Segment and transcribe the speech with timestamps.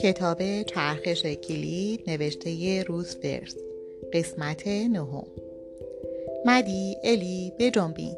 [0.00, 3.56] کتاب چرخش کلید نوشته روز فرس
[4.12, 5.26] قسمت نهم.
[6.44, 8.16] مدی الی بجنبین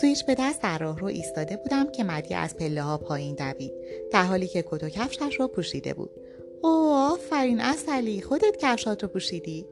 [0.00, 3.72] سویچ به دست در راه رو ایستاده بودم که مدی از پله ها پایین دوید
[4.12, 6.10] در حالی که کت و کفشش رو پوشیده بود.
[6.62, 9.66] اوه آفرین اصلی خودت کفشات رو پوشیدی؟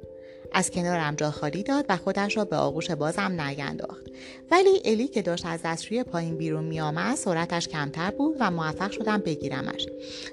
[0.52, 4.06] از کنارم جا خالی داد و خودش را به آغوش بازم نگنداخت
[4.50, 9.18] ولی الی که داشت از دستشوی پایین بیرون میآمد سرعتش کمتر بود و موفق شدم
[9.18, 9.86] بگیرمش.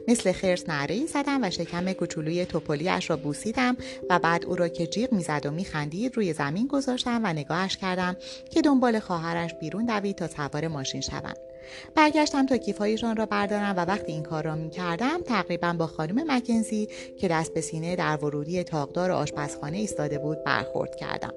[0.08, 3.78] مثل خرس نعره زدم و شکم کوچولوی توپلیاش را بوسیدم
[4.10, 8.16] و بعد او را که جیغ می‌زد و میخندید روی زمین گذاشتم و نگاهش کردم
[8.50, 11.47] که دنبال خواهرش بیرون دوید تا سوار ماشین شوم.
[11.96, 16.32] برگشتم تا کیفهایشان را بردارم و وقتی این کار را می کردم تقریبا با خانم
[16.32, 21.34] مکنزی که دست به سینه در ورودی تاقدار آشپزخانه ایستاده بود برخورد کردم.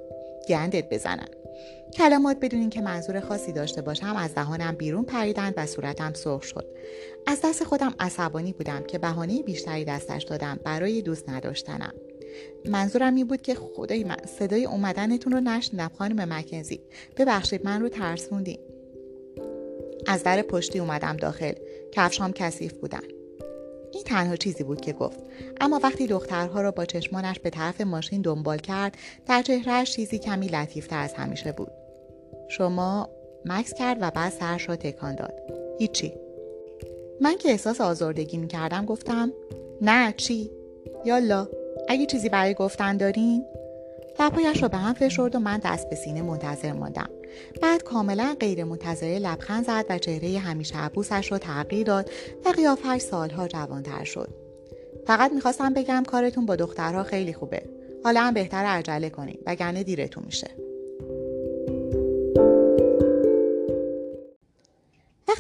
[0.48, 1.28] گندت بزنن.
[1.92, 6.66] کلمات بدون اینکه منظور خاصی داشته باشم از دهانم بیرون پریدند و صورتم سرخ شد.
[7.26, 11.92] از دست خودم عصبانی بودم که بهانه بیشتری دستش دادم برای دوست نداشتنم.
[12.64, 16.80] منظورم این بود که خدای من صدای اومدنتون رو نشنیدم خانم مکنزی.
[17.16, 18.58] ببخشید من رو ترسوندیم
[20.06, 21.52] از در پشتی اومدم داخل
[21.92, 23.02] کفشام کثیف بودن.
[23.92, 25.18] این تنها چیزی بود که گفت.
[25.60, 28.94] اما وقتی دخترها را با چشمانش به طرف ماشین دنبال کرد
[29.26, 31.70] در چهرهش چیزی کمی لطیفتر از همیشه بود.
[32.48, 33.08] شما
[33.44, 35.34] مکس کرد و بعد سرش را تکان داد.
[35.78, 36.12] هیچی.
[37.20, 39.32] من که احساس آزردگی می کردم گفتم
[39.82, 40.50] نه چی؟
[41.04, 41.48] یالا
[41.88, 43.44] اگه چیزی برای گفتن دارین؟
[44.20, 47.10] لبهایش را به هم فشرد و من دست به سینه منتظر ماندم.
[47.62, 52.10] بعد کاملا غیر منتظره لبخند زد و چهره همیشه عبوسش را تغییر داد
[52.44, 54.28] و قیافش سالها جوانتر شد.
[55.06, 57.62] فقط می‌خواستم بگم کارتون با دخترها خیلی خوبه.
[58.04, 60.69] حالا هم بهتر عجله کنیم وگرنه دیرتون میشه.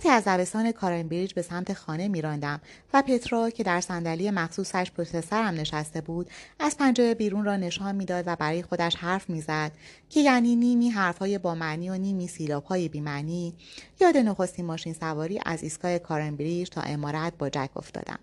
[0.00, 2.60] وقتی از دبستان کارنبریج به سمت خانه میراندم
[2.94, 7.94] و پترا که در صندلی مخصوصش پشت سرم نشسته بود از پنجره بیرون را نشان
[7.94, 9.72] می‌داد و برای خودش حرف می‌زد
[10.10, 13.54] که یعنی نیمی حرفهای با معنی و نیمی سیلابهای بیمعنی
[14.00, 18.18] یاد نخستین ماشین سواری از ایستگاه کارنبریج تا امارت با جک افتادم.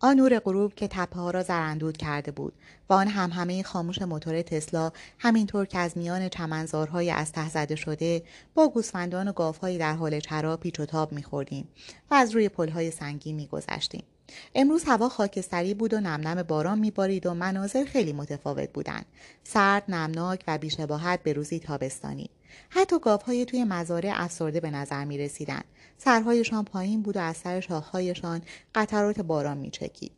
[0.00, 2.52] آن نور غروب که تپه ها را زرندود کرده بود
[2.88, 7.76] و آن هم همه خاموش موتور تسلا همینطور که از میان چمنزارهای از ته زده
[7.76, 8.22] شده
[8.54, 11.68] با گوسفندان و گاوهایی در حال چرا پیچ و تاب میخوردیم
[12.10, 14.02] و از روی پلهای سنگی میگذشتیم.
[14.54, 19.06] امروز هوا خاکستری بود و نمنم باران میبارید و مناظر خیلی متفاوت بودند
[19.44, 22.30] سرد نمناک و بیشباهت به روزی تابستانی
[22.68, 25.62] حتی گاوهای توی مزارع افسرده به نظر می رسیدن.
[25.98, 28.42] سرهایشان پایین بود و از سر شاخهایشان
[28.74, 30.12] قطرات باران می چکید.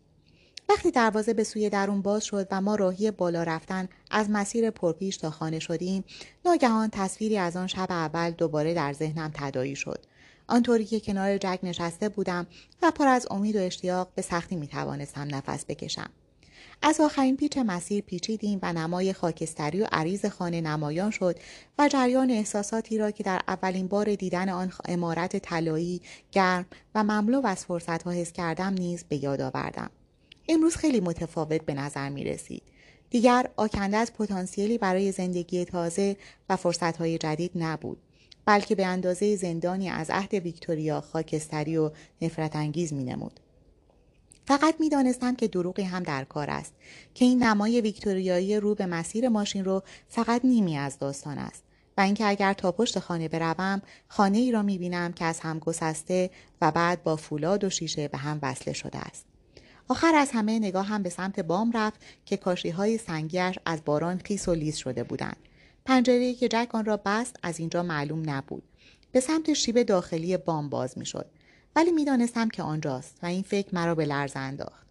[0.69, 5.16] وقتی دروازه به سوی درون باز شد و ما راهی بالا رفتن از مسیر پرپیش
[5.16, 6.04] تا خانه شدیم
[6.44, 10.06] ناگهان تصویری از آن شب اول دوباره در ذهنم تدایی شد
[10.50, 12.47] آنطوری که کنار جگ نشسته بودم
[12.83, 16.11] و پر از امید و اشتیاق به سختی می توانستم نفس بکشم.
[16.83, 21.38] از آخرین پیچ مسیر پیچیدیم و نمای خاکستری و عریض خانه نمایان شد
[21.78, 26.00] و جریان احساساتی را که در اولین بار دیدن آن امارت طلایی
[26.33, 29.91] گرم و مملو از فرصتها حس کردم نیز به یاد آوردم.
[30.49, 32.62] امروز خیلی متفاوت به نظر می رسید.
[33.11, 36.17] دیگر آکنده از پتانسیلی برای زندگی تازه
[36.49, 37.99] و فرصتهای جدید نبود.
[38.44, 41.90] بلکه به اندازه زندانی از عهد ویکتوریا خاکستری و
[42.22, 43.40] نفرت انگیز می نمود.
[44.46, 46.74] فقط می‌دانستم که دروغی هم در کار است
[47.14, 51.62] که این نمای ویکتوریایی رو به مسیر ماشین رو فقط نیمی از داستان است
[51.96, 56.30] و اینکه اگر تا پشت خانه بروم خانه ای را می‌بینم که از هم گسسته
[56.60, 59.24] و بعد با فولاد و شیشه به هم وصله شده است
[59.88, 64.18] آخر از همه نگاه هم به سمت بام رفت که کاشی های سنگیش از باران
[64.24, 65.36] خیس و لیز شده بودند
[65.84, 68.62] پنجره که جک آن را بست از اینجا معلوم نبود
[69.12, 71.26] به سمت شیب داخلی بام باز می‌شد
[71.76, 74.86] ولی می‌دانستم که آنجاست و این فکر مرا به لرز انداخت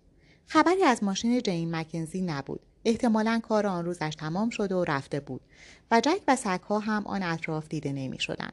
[0.47, 5.41] خبری از ماشین جین مکنزی نبود احتمالا کار آن روزش تمام شده و رفته بود
[5.91, 8.51] و جک و سگها هم آن اطراف دیده نمی شدن.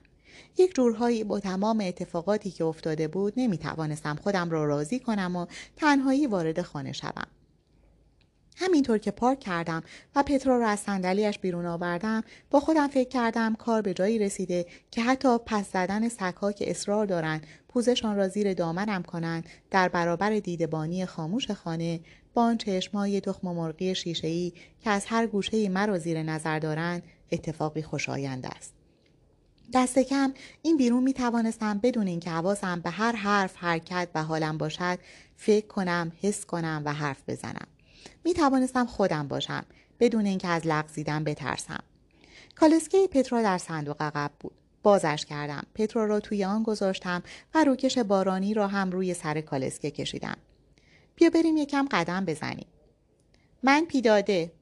[0.59, 5.47] یک جورهایی با تمام اتفاقاتی که افتاده بود نمی توانستم خودم را راضی کنم و
[5.77, 7.27] تنهایی وارد خانه شوم.
[8.57, 9.83] همینطور که پارک کردم
[10.17, 14.67] و پترا را از صندلیاش بیرون آوردم با خودم فکر کردم کار به جایی رسیده
[14.91, 20.39] که حتی پس زدن سگها که اصرار دارند پوزشان را زیر دامنم کنند در برابر
[20.39, 22.01] دیدبانی خاموش خانه
[22.35, 27.03] با آن چشمهای تخم مرغی شیشهای که از هر گوشه مرا زیر نظر دارند
[27.33, 28.75] اتفاقی خوشایند است.
[29.75, 34.59] دست کم این بیرون می توانستم بدون اینکه حواسم به هر حرف حرکت و حالم
[34.59, 34.99] باشد
[35.37, 37.67] فکر کنم حس کنم و حرف بزنم.
[38.25, 39.65] می توانستم خودم باشم
[40.01, 41.83] بدون اینکه از لغزیدن بترسم.
[42.55, 44.53] کالسکه پترا در صندوق عقب بود.
[44.83, 45.63] بازش کردم.
[45.75, 47.23] پترا را توی آن گذاشتم
[47.55, 50.37] و روکش بارانی را هم روی سر کالسکه کشیدم.
[51.17, 52.67] بیا بریم یکم قدم بزنیم.
[53.63, 54.53] من پیداده.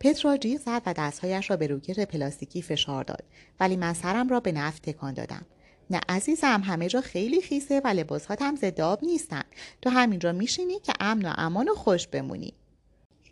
[0.00, 3.24] پترا جیغ زد و دستهایش را به روکش پلاستیکی فشار داد
[3.60, 5.46] ولی من سرم را به نفت تکان دادم.
[5.90, 9.42] نه عزیزم همه جا خیلی خیسه و لباسهات هم زداب نیستن.
[9.82, 12.54] تو همینجا میشینی که امن و امان و خوش بمونی.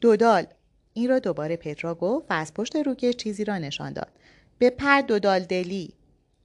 [0.00, 0.46] دودال.
[0.92, 4.12] این را دوباره پترا گفت و از پشت روکش چیزی را نشان داد.
[4.60, 5.94] بپر دودال دلی.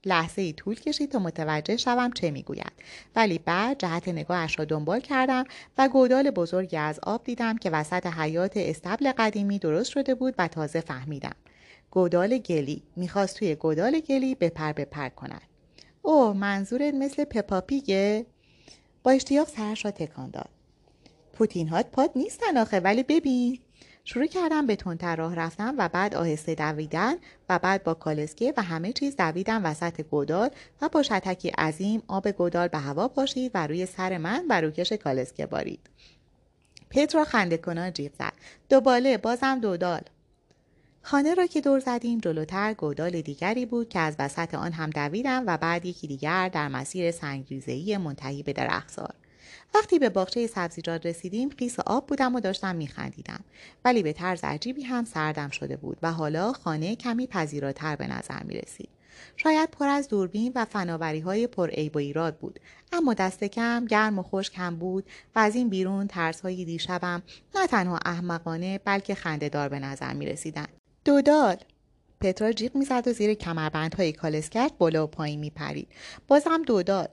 [0.06, 2.72] لحظه ای طول کشید تا متوجه شوم چه می‌گوید.
[3.16, 5.44] ولی بعد جهت نگاهش را دنبال کردم
[5.78, 10.48] و گودال بزرگی از آب دیدم که وسط حیات استبل قدیمی درست شده بود و
[10.48, 11.36] تازه فهمیدم.
[11.92, 12.84] گودال گلی.
[12.96, 15.49] می‌خواست توی گودال گلی بپر بپر کند.
[16.02, 18.26] اوه منظورت مثل پپاپیگه
[19.04, 20.50] با اشتیاق سرش را تکان داد.
[21.34, 23.60] پوتین هات پاد نیستن آخه ولی ببین.
[24.04, 27.16] شروع کردم به تندتر راه رفتم و بعد آهسته دویدن
[27.50, 30.50] و بعد با کالسکه و همه چیز دویدم وسط گودال
[30.82, 34.94] و با شتکی عظیم آب گودال به هوا پاشید و روی سر من و روکش
[34.94, 35.90] کالسکه بارید.
[36.90, 38.34] پترا خنده کنان جیغ زد.
[38.70, 40.02] دوباله بازم دودال
[41.10, 45.44] خانه را که دور زدیم جلوتر گودال دیگری بود که از وسط آن هم دویدم
[45.48, 49.14] و بعد یکی دیگر در مسیر سنگریزهای منتهی به درختزار
[49.76, 53.40] وقتی به باغچه سبزیجات رسیدیم قیس آب بودم و داشتم میخندیدم
[53.86, 58.44] ولی به طرز عجیبی هم سردم شده بود و حالا خانه کمی پذیراتر به نظر
[58.44, 58.90] می رسید.
[59.38, 62.60] شاید پر از دوربین و فناوری های پر عیب و ایراد بود
[62.92, 65.04] اما دست کم گرم و خشک هم بود
[65.36, 67.24] و از این بیرون ترس های دیشبم
[67.56, 70.79] نه تنها احمقانه بلکه خندهدار به نظر می رسیدن.
[71.06, 71.56] دودال
[72.22, 75.88] پترا جیغ می‌زد و زیر کمربندهای کالسکت بالا و پایین میپرید
[76.28, 77.08] بازم دودال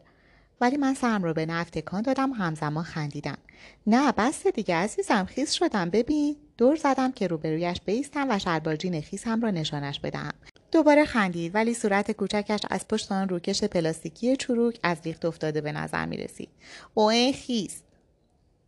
[0.61, 3.39] ولی من سرم رو به نفت تکان دادم و همزمان خندیدم
[3.87, 9.41] نه بس دیگه عزیزم خیس شدم ببین دور زدم که روبرویش بیستم و شلبارجین خیسم
[9.41, 10.35] را نشانش بدهم
[10.73, 15.73] دوباره خندید ولی صورت کوچکش از پشت آن روکش پلاستیکی چروک از ریخت افتاده به
[15.73, 16.49] نظر می رسید.
[16.95, 17.83] اوه خیس.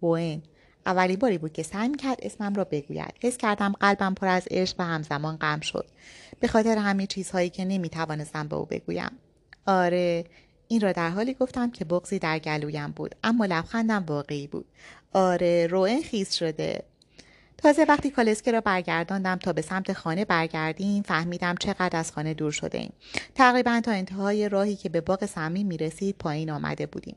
[0.00, 0.42] اوین.
[0.88, 3.14] اولی باری بود که سعی کرد اسمم را بگوید.
[3.20, 5.86] حس کردم قلبم پر از عشق و همزمان غم شد.
[6.40, 9.10] به خاطر همه چیزهایی که نمی توانستم به او بگویم.
[9.66, 10.24] آره
[10.68, 14.66] این را در حالی گفتم که بغزی در گلویم بود اما لبخندم واقعی بود.
[15.12, 16.84] آره روئن خیز شده.
[17.62, 22.52] تازه وقتی کالسکه را برگرداندم تا به سمت خانه برگردیم فهمیدم چقدر از خانه دور
[22.52, 22.92] شده ایم.
[23.34, 27.16] تقریبا تا انتهای راهی که به باغ سمی می رسید پایین آمده بودیم.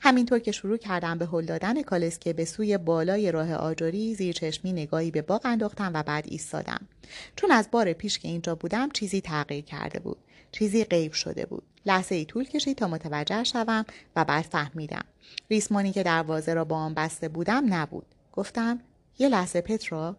[0.00, 4.72] همینطور که شروع کردم به هل دادن کالسکه به سوی بالای راه آجری زیر چشمی
[4.72, 6.88] نگاهی به باغ انداختم و بعد ایستادم.
[7.36, 10.18] چون از بار پیش که اینجا بودم چیزی تغییر کرده بود.
[10.52, 11.62] چیزی غیب شده بود.
[11.86, 13.84] لحظه ای طول کشید تا متوجه شوم
[14.16, 15.04] و بعد فهمیدم.
[15.50, 18.06] ریسمانی که دروازه را با آن بسته بودم نبود.
[18.32, 18.80] گفتم
[19.18, 20.16] یه لحظه پترا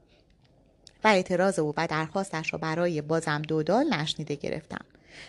[1.03, 4.85] و اعتراض او و درخواستش را برای بازم دودال نشنیده گرفتم.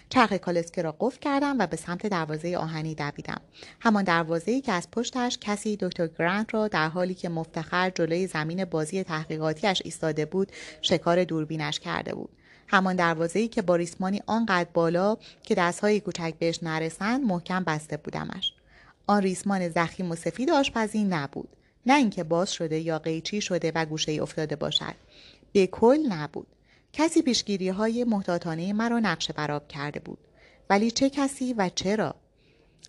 [0.08, 3.40] چرخ کالسکه را قفل کردم و به سمت دروازه آهنی دویدم.
[3.80, 8.64] همان دروازه که از پشتش کسی دکتر گرانت را در حالی که مفتخر جلوی زمین
[8.64, 10.52] بازی تحقیقاتیش ایستاده بود
[10.82, 12.30] شکار دوربینش کرده بود.
[12.68, 18.52] همان دروازه که با ریسمانی آنقدر بالا که دستهای کوچک بهش نرسند محکم بسته بودمش.
[19.06, 21.48] آن ریسمان زخیم و سفید آشپزی نبود.
[21.86, 24.94] نه اینکه باز شده یا قیچی شده و گوشه ای افتاده باشد.
[25.52, 26.46] به کل نبود.
[26.92, 30.18] کسی پیشگیری های محتاطانه مرا نقشه براب کرده بود.
[30.70, 32.14] ولی چه کسی و چرا؟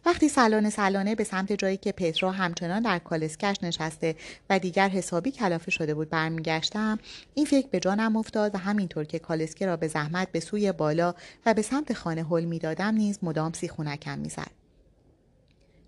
[0.06, 4.16] وقتی سلانه سلانه به سمت جایی که پترا همچنان در کالسکش نشسته
[4.50, 7.00] و دیگر حسابی کلافه شده بود برمیگشتم
[7.34, 11.16] این فکر به جانم افتاد و همینطور که کالسکه را به زحمت به سوی بالا
[11.46, 14.65] و به سمت خانه هل می‌دادم نیز مدام سیخونکم می‌زد.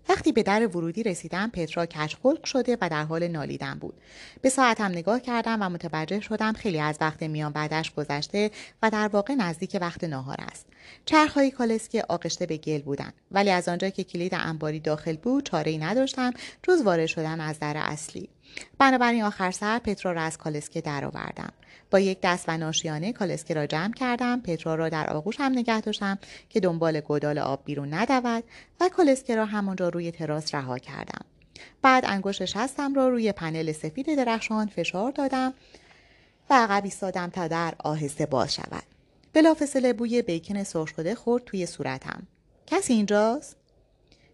[0.08, 3.94] وقتی به در ورودی رسیدم پترا کج خلق شده و در حال نالیدن بود.
[4.42, 8.50] به ساعتم نگاه کردم و متوجه شدم خیلی از وقت میان بعدش گذشته
[8.82, 10.66] و در واقع نزدیک وقت ناهار است.
[11.04, 13.14] چرخهای کالسکه آغشته به گل بودند.
[13.30, 17.58] ولی از آنجا که کلید انباری داخل بود چاره ای نداشتم جز وارد شدن از
[17.58, 18.28] در اصلی.
[18.78, 21.52] بنابراین آخر سر پترا را از کالسکه درآوردم.
[21.90, 25.80] با یک دست و ناشیانه کالسکه را جمع کردم پترا را در آغوش هم نگه
[25.80, 26.18] داشتم
[26.48, 28.44] که دنبال گودال آب بیرون ندود
[28.80, 31.24] و کالسکه را همانجا روی تراس رها کردم.
[31.82, 35.54] بعد انگشت شستم را روی پنل سفید درخشان فشار دادم
[36.50, 38.82] و عقب ایستادم تا در آهسته باز شود.
[39.32, 42.22] بلافاصله بوی بیکن سرخ شده خورد توی صورتم.
[42.66, 43.56] کسی اینجاست؟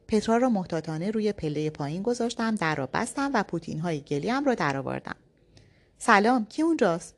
[0.08, 4.54] پترا را محتاطانه روی پله پایین گذاشتم در را بستم و پوتین های گلیم را
[4.54, 5.16] درآوردم.
[5.98, 7.14] سلام کی اونجاست؟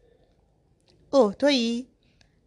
[1.10, 1.86] اوه تویی؟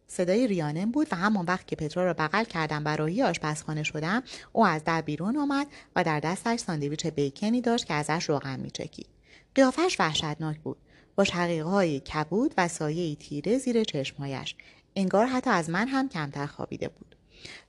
[0.06, 4.22] صدای ریانم بود و همان وقت که پترا را بغل کردم و راهی آشپزخانه شدم
[4.52, 9.06] او از در بیرون آمد و در دستش ساندویچ بیکنی داشت که ازش روغن میچکید.
[9.54, 10.76] قیافش وحشتناک بود.
[11.16, 14.54] با شقیقه های کبود و سایه تیره زیر چشمهایش.
[14.96, 17.16] انگار حتی از من هم کمتر خوابیده بود.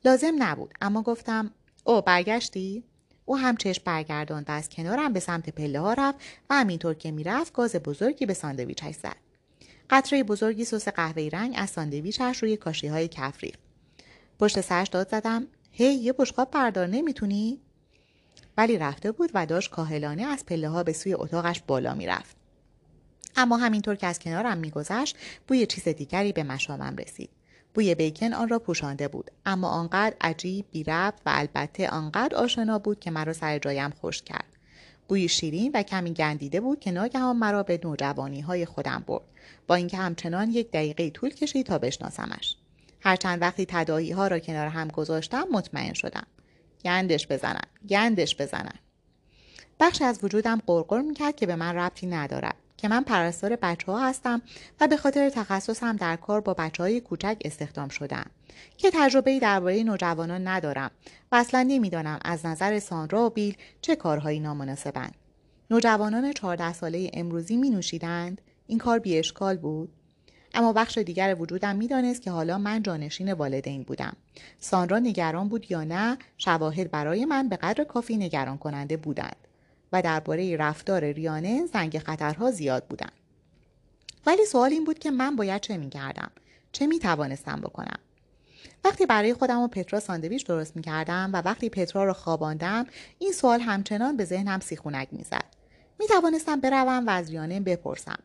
[0.05, 1.51] لازم نبود اما گفتم
[1.83, 2.83] او برگشتی؟
[3.25, 6.19] او هم چشم برگرداند و از کنارم به سمت پله ها رفت
[6.49, 9.30] و همینطور که می‌رفت گاز بزرگی به ساندویچش زد.
[9.91, 13.53] قطره بزرگی سس قهوه‌ای رنگ از ساندویچش روی کاشی های کفری.
[14.39, 15.47] پشت سرش داد زدم.
[15.71, 17.59] هی یه بشقاب بردار نمی‌تونی؟
[18.57, 22.35] ولی رفته بود و داشت کاهلانه از پله ها به سوی اتاقش بالا می‌رفت.
[23.35, 25.17] اما همینطور که از کنارم میگذشت
[25.47, 27.29] بوی چیز دیگری به مشامم رسید.
[27.73, 29.31] بوی بیکن آن را پوشانده بود.
[29.45, 34.50] اما آنقدر عجیب بیربط و البته آنقدر آشنا بود که مرا سر جایم خوش کرد.
[35.07, 39.23] بوی شیرین و کمی گندیده بود که ناگهان مرا به نوجوانی های خودم برد.
[39.67, 42.55] با اینکه همچنان یک دقیقه طول کشید تا بشناسمش.
[43.01, 46.27] هرچند وقتی تداهی ها را کنار هم گذاشتم مطمئن شدم.
[46.85, 48.79] گندش بزنن گندش بزنن.
[49.79, 52.55] بخشی از وجودم قرقر می‌کرد که به من ربطی ندارد.
[52.81, 54.41] که من پرستار بچه ها هستم
[54.79, 58.25] و به خاطر تخصصم در کار با بچه های کوچک استخدام شدم
[58.77, 60.91] که تجربه درباره نوجوانان ندارم
[61.31, 65.15] و اصلا نمی‌دانم از نظر سانرا و بیل چه کارهایی نامناسبند.
[65.71, 69.89] نوجوانان چهارده ساله امروزی می نوشیدند این کار بی اشکال بود؟
[70.53, 74.13] اما بخش دیگر وجودم می‌دانست که حالا من جانشین والدین بودم.
[74.59, 79.47] سانرا نگران بود یا نه شواهد برای من به قدر کافی نگران کننده بودند.
[79.91, 83.11] و درباره رفتار ریانه زنگ خطرها زیاد بودند
[84.25, 86.31] ولی سوال این بود که من باید چه می‌کردم؟
[86.71, 87.99] چه می‌توانستم بکنم؟
[88.85, 92.85] وقتی برای خودم و پترا ساندویچ درست می‌کردم و وقتی پترا را خواباندم
[93.19, 95.45] این سوال همچنان به ذهنم سیخونک می‌زد.
[95.99, 98.19] می توانستم بروم و از ریانه بپرسم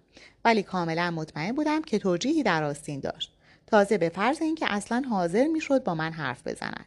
[0.44, 3.32] ولی کاملا مطمئن بودم که توجیهی در آستین داشت.
[3.66, 6.86] تازه به فرض اینکه اصلا حاضر می‌شد با من حرف بزند.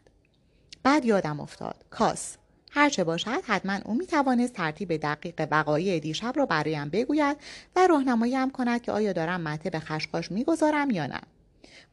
[0.84, 1.86] بعد یادم افتاد.
[1.90, 2.38] کاس.
[2.70, 7.38] هرچه باشد حتما او می توانست ترتیب دقیق وقایع دیشب را برایم بگوید
[7.76, 11.22] و راهنماییم کند که آیا دارم مته به خشخاش می‌گذارم یا نه.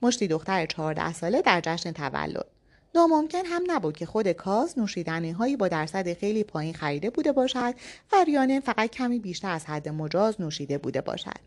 [0.02, 2.46] مشتی دختر چهارده ساله در جشن تولد.
[2.94, 7.74] ناممکن هم نبود که خود کاز نوشیدنی هایی با درصد خیلی پایین خریده بوده باشد
[8.12, 11.40] و ریانه فقط کمی بیشتر از حد مجاز نوشیده بوده باشد.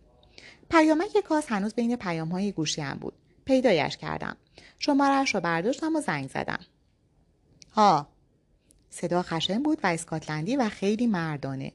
[0.70, 3.14] پیامک کاز هنوز بین پیام های گوشیم بود.
[3.46, 4.38] پیدایش کردم.
[4.80, 6.60] شمارش را برداشتم و زنگ زدم.
[7.72, 8.08] ها
[8.90, 11.72] صدا خشن بود و اسکاتلندی و خیلی مردانه.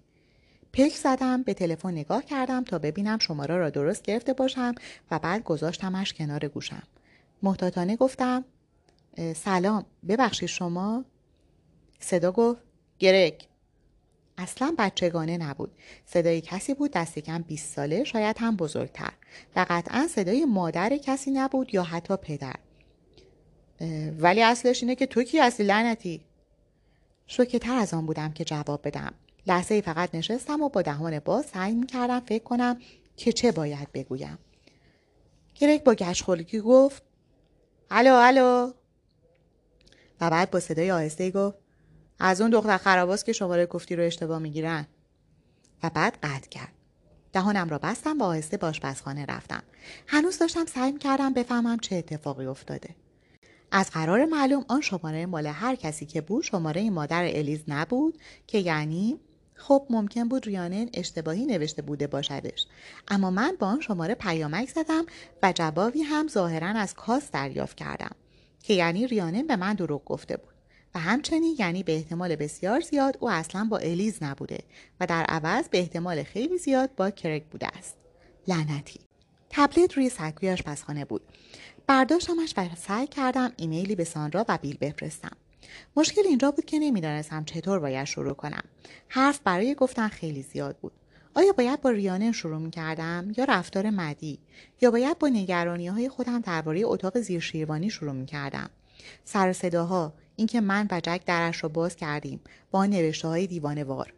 [0.72, 4.74] پک زدم به تلفن نگاه کردم تا ببینم شماره را درست گرفته باشم
[5.10, 6.82] و بعد گذاشتمش کنار گوشم.
[7.42, 8.44] محتاطانه گفتم
[9.36, 11.04] سلام ببخشید شما؟
[12.00, 12.62] صدا گفت
[12.98, 13.48] گرک
[14.38, 15.72] اصلا بچگانه نبود.
[16.06, 19.12] صدای کسی بود دست کم 20 ساله شاید هم بزرگتر.
[19.56, 22.54] و قطعا صدای مادر کسی نبود یا حتی پدر.
[24.18, 26.24] ولی اصلش اینه که تو کی هستی؟ لعنتی.
[27.60, 29.14] تر از آن بودم که جواب بدم.
[29.46, 32.78] لحظه فقط نشستم و با دهان باز سعی می کردم فکر کنم
[33.16, 34.38] که چه باید بگویم.
[35.54, 37.02] گرک با گشخلگی گفت
[37.90, 38.72] الو الو.
[40.20, 41.58] و بعد با صدای آهسته گفت
[42.18, 44.86] از اون دختر خراباست که شماره گفتی رو اشتباه می‌گیرن.
[45.82, 46.72] و بعد قطع کرد.
[47.32, 49.62] دهانم را بستم و آهسته به آشپزخانه رفتم.
[50.06, 52.96] هنوز داشتم سعی کردم بفهمم چه اتفاقی افتاده.
[53.76, 58.58] از قرار معلوم آن شماره مال هر کسی که بود شماره مادر الیز نبود که
[58.58, 59.18] یعنی
[59.54, 62.66] خب ممکن بود ریانن اشتباهی نوشته بوده باشدش.
[63.08, 65.06] اما من با آن شماره پیامک زدم
[65.42, 68.10] و جوابی هم ظاهرا از کاس دریافت کردم
[68.62, 70.54] که یعنی ریانن به من دروغ گفته بود.
[70.94, 74.58] و همچنین یعنی به احتمال بسیار زیاد او اصلا با الیز نبوده
[75.00, 77.96] و در عوض به احتمال خیلی زیاد با کرک بوده است.
[78.48, 79.00] لعنتی.
[79.50, 81.22] تبلت روی سکوی آشپزخانه بود.
[81.86, 85.36] برداشتمش و سعی کردم ایمیلی به سانرا و بیل بفرستم.
[85.96, 88.62] مشکل اینجا بود که نمی‌دانستم چطور باید شروع کنم.
[89.08, 90.92] حرف برای گفتن خیلی زیاد بود.
[91.34, 94.38] آیا باید با ریانه شروع می کردم یا رفتار مدی؟
[94.80, 98.70] یا باید با نگرانی های خودم درباره اتاق زیر شیروانی شروع می کردم
[99.24, 104.12] سر صداها اینکه من و جک درش را باز کردیم با نوشته های دیوانه وار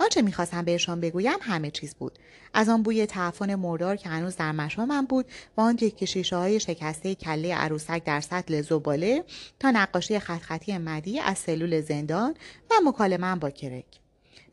[0.00, 2.18] آنچه می‌خواستم بهشان بگویم همه چیز بود.
[2.54, 6.60] از آن بوی تعفن مردار که هنوز در مشامم بود و آن تکه شیشه های
[6.60, 9.24] شکسته کله عروسک در سطل زباله
[9.60, 12.34] تا نقاشی خطخطی مدی از سلول زندان
[12.70, 13.84] و مکالمه با کرک.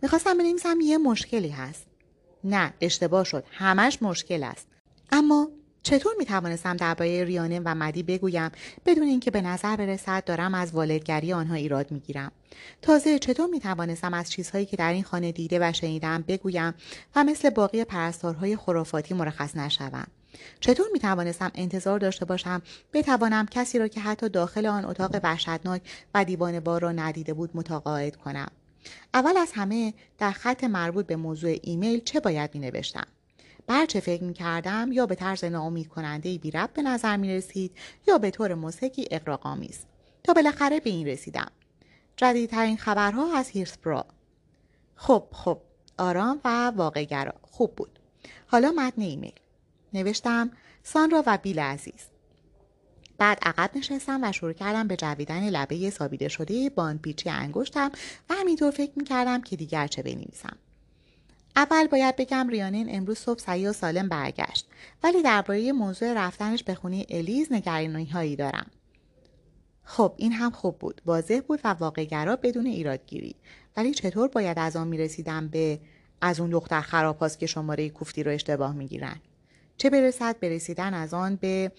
[0.02, 1.86] می‌خواستم بنویسم یه مشکلی هست.
[2.44, 3.44] نه اشتباه شد.
[3.52, 4.68] همش مشکل است.
[5.12, 5.50] اما
[5.84, 8.52] چطور می توانستم درباره ریانه و مدی بگویم
[8.86, 12.32] بدون اینکه به نظر برسد دارم از والدگری آنها ایراد می گیرم.
[12.82, 16.74] تازه چطور می توانستم از چیزهایی که در این خانه دیده و شنیدم بگویم
[17.16, 20.08] و مثل باقی پرستارهای خرافاتی مرخص نشوم؟
[20.60, 22.62] چطور می توانستم انتظار داشته باشم
[22.94, 25.82] بتوانم کسی را که حتی داخل آن اتاق وحشتناک
[26.14, 28.48] و دیوانه بار را ندیده بود متقاعد کنم؟
[29.14, 33.08] اول از همه در خط مربوط به موضوع ایمیل چه باید می نوشتم
[33.72, 37.30] بر چه فکر می کردم یا به طرز ناامید کننده بی رب به نظر می
[37.30, 37.72] رسید
[38.08, 39.80] یا به طور مسکی اقراقامیز
[40.24, 41.52] تا بالاخره به این رسیدم.
[42.18, 44.06] جدیدترین خبرها از هیرسبرا
[44.96, 45.62] خب خب
[45.98, 47.34] آرام و واقعگرا.
[47.42, 48.00] خوب بود.
[48.48, 49.40] حالا متن ایمیل.
[49.94, 50.52] نوشتم
[50.84, 52.06] سانرا و بیل عزیز.
[53.18, 57.92] بعد عقب نشستم و شروع کردم به جویدن لبه سابیده شده باند پیچی انگشتم
[58.30, 60.58] و همینطور فکر می‌کردم که دیگر چه بنویسم.
[61.56, 64.68] اول باید بگم ریانین امروز صبح سعی و سالم برگشت
[65.04, 68.72] ولی درباره موضوع رفتنش به خونه الیز نگرانی هایی دارم.
[69.84, 71.02] خب این هم خوب بود.
[71.06, 73.36] واضح بود و واقعگرا بدون ایرادگیری.
[73.78, 75.80] ولی چطور باید از آن می‌رسیدم به
[76.22, 79.16] از اون دختر خراب که شماره کوفتی رو اشتباه می‌گیرن؟
[79.78, 81.72] چه برسد برسیدن از آن به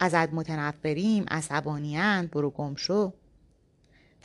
[0.00, 3.12] ازت متنفریم عصبانیند برو گم شو.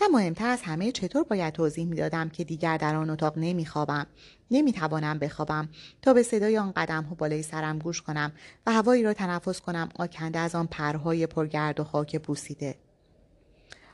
[0.01, 4.07] و مهمتر از همه چطور باید توضیح می‌دادم که دیگر در آن اتاق نمیخوابم
[4.51, 5.69] نمی‌توانم بخوابم
[6.01, 8.31] تا به صدای آن قدم ها بالای سرم گوش کنم
[8.65, 12.75] و هوایی را تنفس کنم آکنده از آن پرهای پرگرد و خاک پوسیده.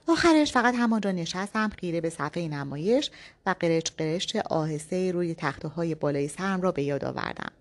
[0.07, 3.11] آخرش فقط همانجا نشستم خیره به صفحه نمایش
[3.45, 7.51] و قرچ قرچ آهسته روی تخته های بالای سرم را به یاد آوردم.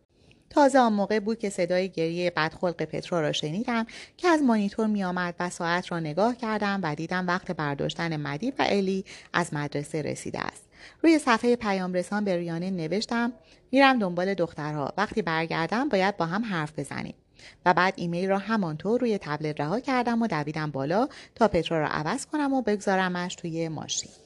[0.53, 5.35] تازه آن موقع بود که صدای گریه بدخلق پترا را شنیدم که از مانیتور میآمد
[5.41, 10.41] و ساعت را نگاه کردم و دیدم وقت برداشتن مدی و الی از مدرسه رسیده
[10.41, 10.63] است.
[11.03, 13.33] روی صفحه پیام رسان به ریانه نوشتم
[13.71, 14.93] میرم دنبال دخترها.
[14.97, 17.15] وقتی برگردم باید با هم حرف بزنیم.
[17.67, 21.89] و بعد ایمیل را همانطور روی تبلت رها کردم و دویدم بالا تا پترا را
[21.89, 24.22] عوض کنم و بگذارمش توی ماشین.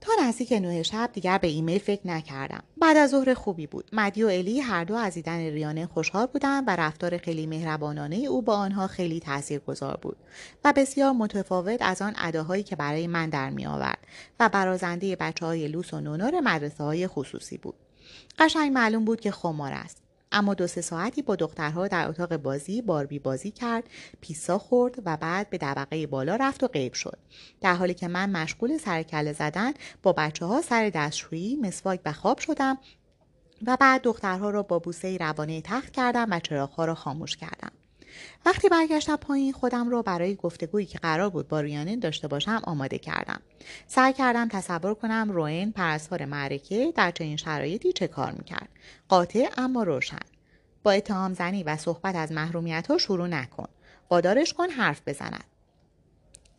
[0.00, 2.62] تا نزدیک نه شب دیگر به ایمیل فکر نکردم.
[2.80, 3.90] بعد از ظهر خوبی بود.
[3.92, 8.42] مدی و الی هر دو از دیدن ریانه خوشحال بودند و رفتار خیلی مهربانانه او
[8.42, 10.16] با آنها خیلی تاثیرگذار بود
[10.64, 13.98] و بسیار متفاوت از آن اداهایی که برای من در می آورد
[14.40, 17.74] و برازنده بچه های لوس و نونار مدرسه های خصوصی بود.
[18.38, 20.09] قشنگ معلوم بود که خمار است.
[20.32, 23.84] اما دو سه ساعتی با دخترها در اتاق بازی باربی بازی کرد
[24.20, 27.18] پیسا خورد و بعد به طبقه بالا رفت و غیب شد.
[27.60, 29.72] در حالی که من مشغول سرکله زدن
[30.02, 32.78] با بچه ها سر دستشویی مسواک و خواب شدم
[33.66, 37.72] و بعد دخترها را با بوسه روانه تخت کردم و چراغها را خاموش کردم.
[38.46, 42.98] وقتی برگشتم پایین خودم را برای گفتگویی که قرار بود با ریانین داشته باشم آماده
[42.98, 43.40] کردم.
[43.86, 48.68] سعی کردم تصور کنم روین پرستار معرکه در چنین شرایطی چه کار می‌کرد.
[49.08, 50.18] قاطع اما روشن.
[50.82, 53.68] با اتهام زنی و صحبت از محرومیت ها شروع نکن.
[54.10, 55.44] وادارش کن حرف بزند.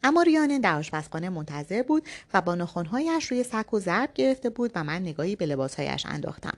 [0.04, 4.72] اما ریانین در آشپزخانه منتظر بود و با نخونهایش روی سک و ضرب گرفته بود
[4.76, 6.58] و من نگاهی به لباسهایش انداختم.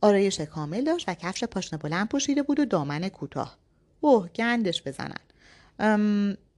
[0.00, 3.56] آرایش کامل داشت و کفش پاشنه بلند پوشیده بود و دامن کوتاه.
[4.00, 5.20] اوه گندش بزنن.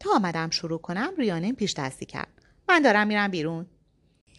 [0.00, 2.28] تا آمدم شروع کنم ریانه پیش دستی کرد.
[2.68, 3.66] من دارم میرم بیرون.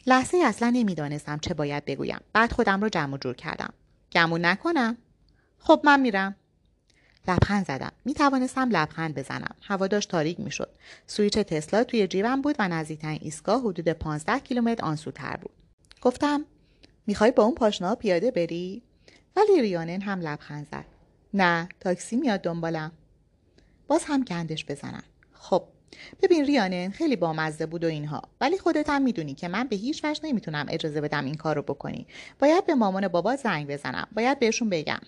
[0.07, 2.19] لحظه اصلا نمی‌دانستم چه باید بگویم.
[2.33, 3.73] بعد خودم رو جمع جور کردم.
[4.11, 4.97] گمون نکنم.
[5.59, 6.35] خب من میرم.
[7.27, 7.91] لبخند زدم.
[8.05, 9.55] می توانستم لبخند بزنم.
[9.61, 10.69] هوا داشت تاریک می شد
[11.07, 15.53] سویچ تسلا توی جیبم بود و نزدیکترین ایستگاه حدود 15 کیلومتر آنسوتر بود.
[16.01, 16.45] گفتم
[17.07, 18.83] می‌خوای با اون پاشنا پیاده بری؟
[19.35, 20.85] ولی ریانن هم لبخند زد.
[21.33, 22.91] نه تاکسی میاد دنبالم.
[23.87, 25.03] باز هم گندش بزنن.
[25.33, 25.63] خب
[26.21, 28.21] ببین ریانن خیلی بامزه بود و اینها.
[28.41, 32.07] ولی خودت هم می‌دونی که من به هیچ وجه نمی‌تونم اجازه بدم این کارو بکنی.
[32.39, 34.07] باید به مامان بابا زنگ بزنم.
[34.15, 34.99] باید بهشون بگم.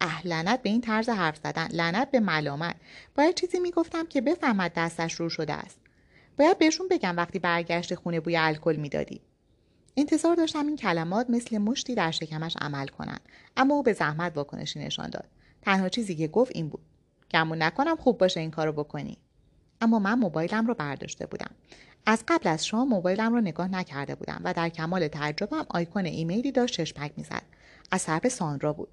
[0.00, 1.68] اه لعنت به این طرز حرف زدن.
[1.72, 2.76] لعنت به ملامت.
[3.14, 5.80] باید چیزی می‌گفتم که بفهمد دستش رو شده است.
[6.38, 9.20] باید بهشون بگم وقتی برگشت خونه بوی الکل می‌دادی.
[9.96, 13.20] انتظار داشتم این کلمات مثل مشتی در شکمش عمل کنند
[13.56, 15.28] اما او به زحمت واکنشی نشان داد.
[15.62, 16.82] تنها چیزی که گفت این بود.
[17.30, 19.18] گمون نکنم خوب باشه این کارو بکنی.
[19.80, 21.50] اما من موبایلم رو برداشته بودم.
[22.06, 26.52] از قبل از شما موبایلم رو نگاه نکرده بودم و در کمال تعجبم آیکون ایمیلی
[26.52, 27.42] داشت چشمک می‌زد.
[27.90, 28.88] از طرف ساندرا بود.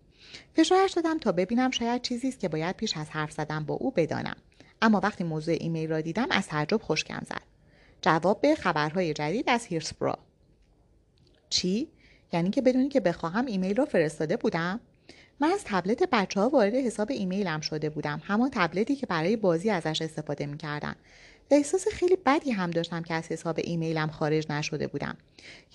[0.54, 3.92] فشارش دادم تا ببینم شاید چیزی است که باید پیش از حرف زدن با او
[3.92, 4.36] بدانم.
[4.82, 7.42] اما وقتی موضوع ایمیل را دیدم از تعجب خشکم زد.
[8.02, 10.20] جواب به خبرهای جدید از هیرسبرا
[11.50, 11.90] چی؟
[12.34, 14.80] یعنی که بدونی که بخواهم ایمیل را فرستاده بودم؟
[15.42, 18.22] من از تبلت بچه ها وارد حساب ایمیلم شده بودم.
[18.24, 20.96] همان تبلتی که برای بازی ازش استفاده می‌کردن.
[21.52, 25.18] احساس خیلی بدی هم داشتم که از حساب ایمیلم خارج نشده بودم.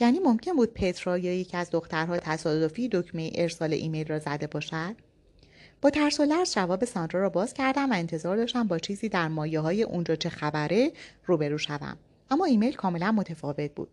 [0.01, 4.95] یعنی ممکن بود پترا یا یکی از دخترها تصادفی دکمه ارسال ایمیل را زده باشد؟
[5.83, 9.29] با ترس و لرز جواب ساندرا را باز کردم و انتظار داشتم با چیزی در
[9.29, 10.93] مایه های اونجا چه خبره
[11.27, 11.97] روبرو شوم.
[12.31, 13.89] اما ایمیل کاملا متفاوت بود.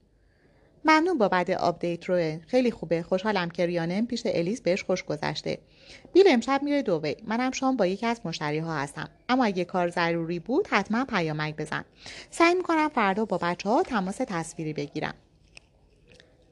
[0.86, 2.40] ممنون بابت update رو.
[2.48, 3.04] خیلی خوبه.
[3.04, 5.58] خوشحالم که ریانن پیش الیس بهش خوش گذشته.
[6.14, 9.10] بیل امشب میره دوبی منم شام با یکی از مشتری ها هستم.
[9.30, 11.86] اما اگه کار ضروری بود حتما پیامک بزن.
[12.30, 15.14] سعی می‌کنم فردا با بچه ها تماس تصویری بگیرم.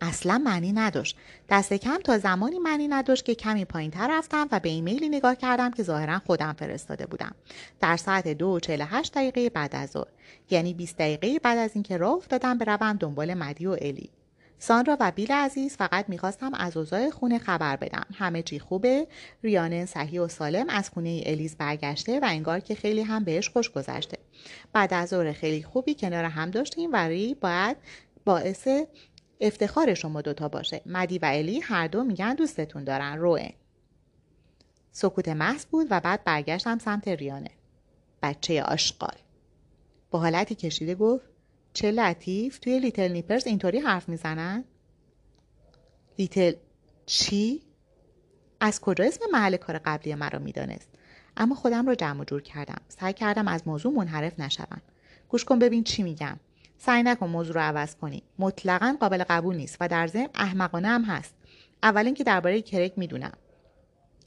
[0.02, 1.18] اصلا معنی نداشت.
[1.50, 5.36] دست کم تا زمانی معنی نداشت که کمی پایین تر رفتم و به ایمیلی نگاه
[5.36, 7.36] کردم که ظاهرا خودم فرستاده بودم.
[7.82, 10.08] در ساعت دو و هشت دقیقه بعد از ظهر.
[10.50, 14.10] یعنی 20 دقیقه بعد از اینکه راه افتادم بروم دنبال مدی و الی.
[14.60, 18.06] سانرا و بیل عزیز فقط می‌خواستم از اوضاع خونه خبر بدم.
[18.14, 19.08] همه چی خوبه؟
[19.44, 23.70] ریانن صحیح و سالم از خونه الیز برگشته و انگار که خیلی هم بهش خوش
[23.70, 24.18] گذشته.
[24.74, 27.78] بعد از ظهر خیلی خوبی کنار هم داشتیم و ری باید
[28.26, 28.68] باعث
[29.42, 30.82] افتخار شما دوتا باشه.
[30.86, 33.18] مدی و الی هر دو میگن دوستتون دارن.
[33.18, 33.54] روئن
[34.92, 37.52] سکوت محض بود و بعد برگشتم سمت ریانه.
[38.24, 39.16] بچه آشغال.
[40.12, 41.26] با حالتی کشیده گفت
[41.74, 44.64] چه لطیف توی لیتل نیپرز اینطوری حرف می‌زنن؟
[46.20, 46.54] لیتل
[47.06, 47.62] چی؟
[48.60, 50.90] از کجا اسم محل کار قبلی مرا می‌دانست؟
[51.38, 52.82] اما خودم را جمع جور کردم.
[52.88, 54.82] سعی کردم از موضوع منحرف نشوم.
[55.30, 56.40] گوش کن ببین چی میگم.
[56.78, 58.24] سعی نکن موضوع رو عوض کنی.
[58.40, 61.34] مطلقا قابل قبول نیست و در ضمن احمقانه هم هست.
[61.84, 63.34] اول اینکه درباره کرک می‌دونم.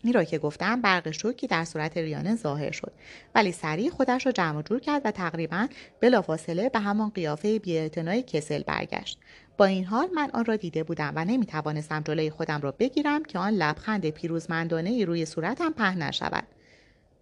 [0.03, 2.93] این را که گفتم برق شوکی در صورت ریانه ظاهر شد.
[3.35, 5.69] ولی سریع خودش را جمع جور کرد و تقریبا
[6.01, 9.19] بلافاصله به همان قیافه بیاعتنای کسل برگشت.
[9.57, 13.25] با این حال من آن را دیده بودم و نمی توانستم جلوی خودم را بگیرم
[13.25, 16.45] که آن لبخند پیروزمندانه روی صورتم پهن نشود.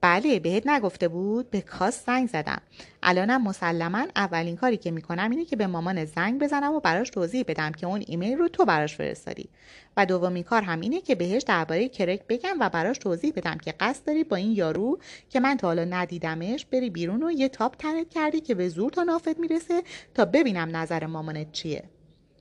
[0.02, 2.62] بله بهت نگفته بود به کاس زنگ زدم.
[3.02, 7.44] الانم مسلما اولین کاری که می‌کنم اینه که به مامان زنگ بزنم و براش توضیح
[7.48, 9.48] بدم که اون ایمیل رو تو براش فرستادی.
[9.96, 13.74] و دومین کار هم اینه که بهش درباره کرک بگم و براش توضیح بدم که
[13.80, 17.76] قصد داری با این یارو که من تا حالا ندیدمش بری بیرون و یه تاپ
[17.76, 19.82] تنت کردی که به زور تا نافت می‌رسه
[20.14, 21.84] تا ببینم نظر مامانت چیه.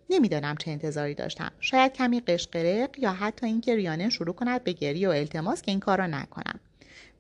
[0.10, 1.52] نمی‌دانم چه انتظاری داشتم.
[1.60, 5.80] شاید کمی قشقرق یا حتی اینکه ریانه شروع کند به گریه و التماس که این
[5.80, 6.60] کار را نکنم.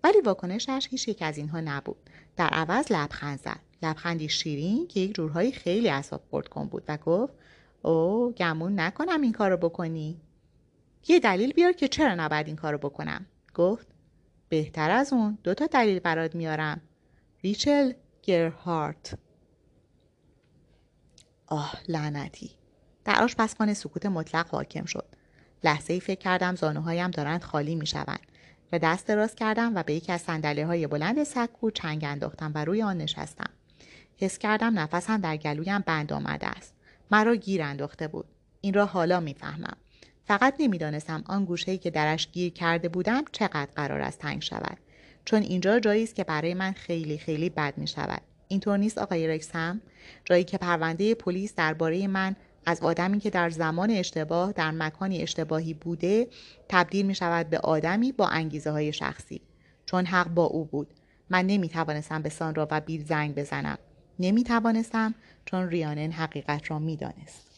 [0.03, 2.09] ولی واکنشش هیچ یک از اینها نبود.
[2.37, 3.59] در عوض لبخند زد.
[3.83, 7.33] لبخندی شیرین که یک جورهایی خیلی اصاب خورد کن بود و گفت
[7.81, 10.21] او گمون نکنم این کارو بکنی.
[11.07, 13.25] یه دلیل بیار که چرا نباید این کارو بکنم.
[13.55, 13.87] گفت
[14.49, 16.81] بهتر از اون دو تا دلیل برات میارم.
[17.43, 19.17] ریچل گرهارت.
[21.47, 22.51] آه لعنتی.
[23.05, 25.05] در آشپزخانه سکوت مطلق حاکم شد.
[25.63, 28.28] لحظه ای فکر کردم زانوهایم دارند خالی می‌شوند.
[28.71, 32.65] و دست دراز کردم و به یکی از سندله های بلند سکو چنگ انداختم و
[32.65, 33.49] روی آن نشستم.
[34.17, 36.73] حس کردم نفسم در گلویم بند آمده است.
[37.11, 38.25] مرا گیر انداخته بود.
[38.61, 39.77] این را حالا می‌فهمم.
[40.25, 44.77] فقط نمی‌دانستم آن گوشه‌ای که درش گیر کرده بودم چقدر قرار است تنگ شود.
[45.25, 48.21] چون اینجا جایی است که برای من خیلی خیلی بد می شود.
[48.47, 49.81] اینطور نیست آقای رکسم؟
[50.25, 55.73] جایی که پرونده پلیس درباره من از آدمی که در زمان اشتباه در مکانی اشتباهی
[55.73, 56.27] بوده
[56.69, 59.41] تبدیل می شود به آدمی با انگیزه های شخصی.
[59.85, 60.93] چون حق با او بود.
[61.29, 63.77] من نمی توانستم به سانرا و بیل زنگ بزنم.
[64.19, 67.49] نمی توانستم چون ریانن حقیقت را می دانست.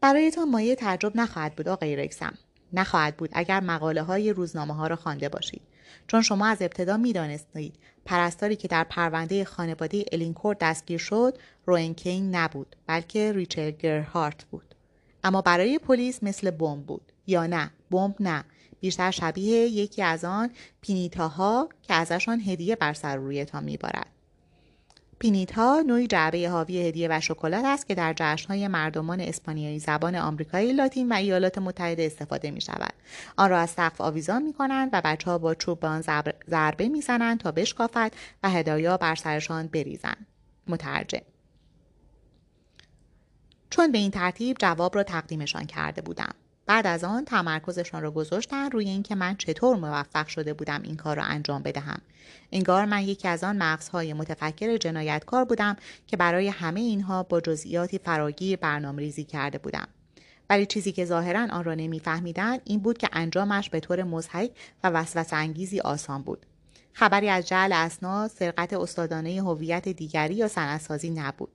[0.00, 2.34] برایتان مایه تعجب نخواهد بود آقای رکسم.
[2.72, 5.62] نخواهد بود اگر مقاله های روزنامه ها را خوانده باشید.
[6.06, 12.76] چون شما از ابتدا می‌دانستید پرستاری که در پرونده خانواده الینکورد دستگیر شد روئنکین نبود
[12.86, 14.74] بلکه ریچل گرهارت بود.
[15.24, 18.44] اما برای پلیس مثل بمب بود یا نه بمب نه.
[18.80, 24.06] بیشتر شبیه یکی از آن پینیتاها که ازشان هدیه بر سر رویتان میبارد.
[25.22, 30.72] پینیتا نوعی جعبه حاوی هدیه و شکلات است که در جشنهای مردمان اسپانیایی زبان آمریکایی
[30.72, 32.92] لاتین و ایالات متحده استفاده می شود.
[33.36, 36.04] آن را از سقف آویزان می کنند و بچه ها با چوب به آن
[36.50, 40.26] ضربه می زنند تا بشکافد و هدایا بر سرشان بریزند.
[40.66, 41.22] مترجم
[43.70, 46.34] چون به این ترتیب جواب را تقدیمشان کرده بودم.
[46.66, 51.16] بعد از آن تمرکزشان را گذاشتن روی اینکه من چطور موفق شده بودم این کار
[51.16, 52.00] را انجام بدهم.
[52.52, 57.98] انگار من یکی از آن مغزهای متفکر جنایتکار بودم که برای همه اینها با جزئیاتی
[57.98, 59.88] فراگیر برنامه ریزی کرده بودم.
[60.50, 64.50] ولی چیزی که ظاهرا آن را نمیفهمیدند این بود که انجامش به طور مضحک
[64.84, 66.46] و وسوسه انگیزی آسان بود.
[66.92, 71.50] خبری از جعل اسناد سرقت استادانه هویت دیگری یا سندسازی نبود.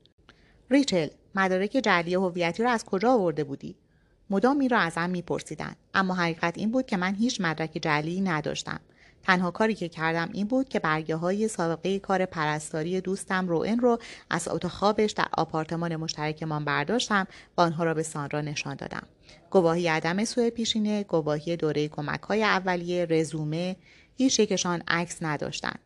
[0.69, 3.75] ریچل مدارک جعلی هویتی را از کجا آورده بودی؟
[4.29, 8.79] مدام این را ازم میپرسیدند اما حقیقت این بود که من هیچ مدرک جعلی نداشتم.
[9.23, 13.99] تنها کاری که کردم این بود که برگه های سابقه کار پرستاری دوستم روئن رو
[14.29, 19.03] از اتاق در آپارتمان مشترکمان برداشتم و آنها را به سانرا نشان دادم.
[19.49, 23.75] گواهی عدم سوء پیشینه گواهی دوره کمک های اولیه رزومه
[24.17, 25.79] هیچ یکشان عکس نداشتند.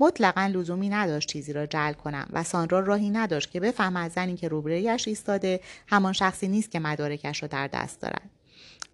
[0.00, 4.48] مطلقا لزومی نداشت چیزی را جل کنم و سانرا راهی نداشت که بفهمد زنی که
[4.48, 8.30] روبرویش ایستاده همان شخصی نیست که مدارکش را در دست دارد.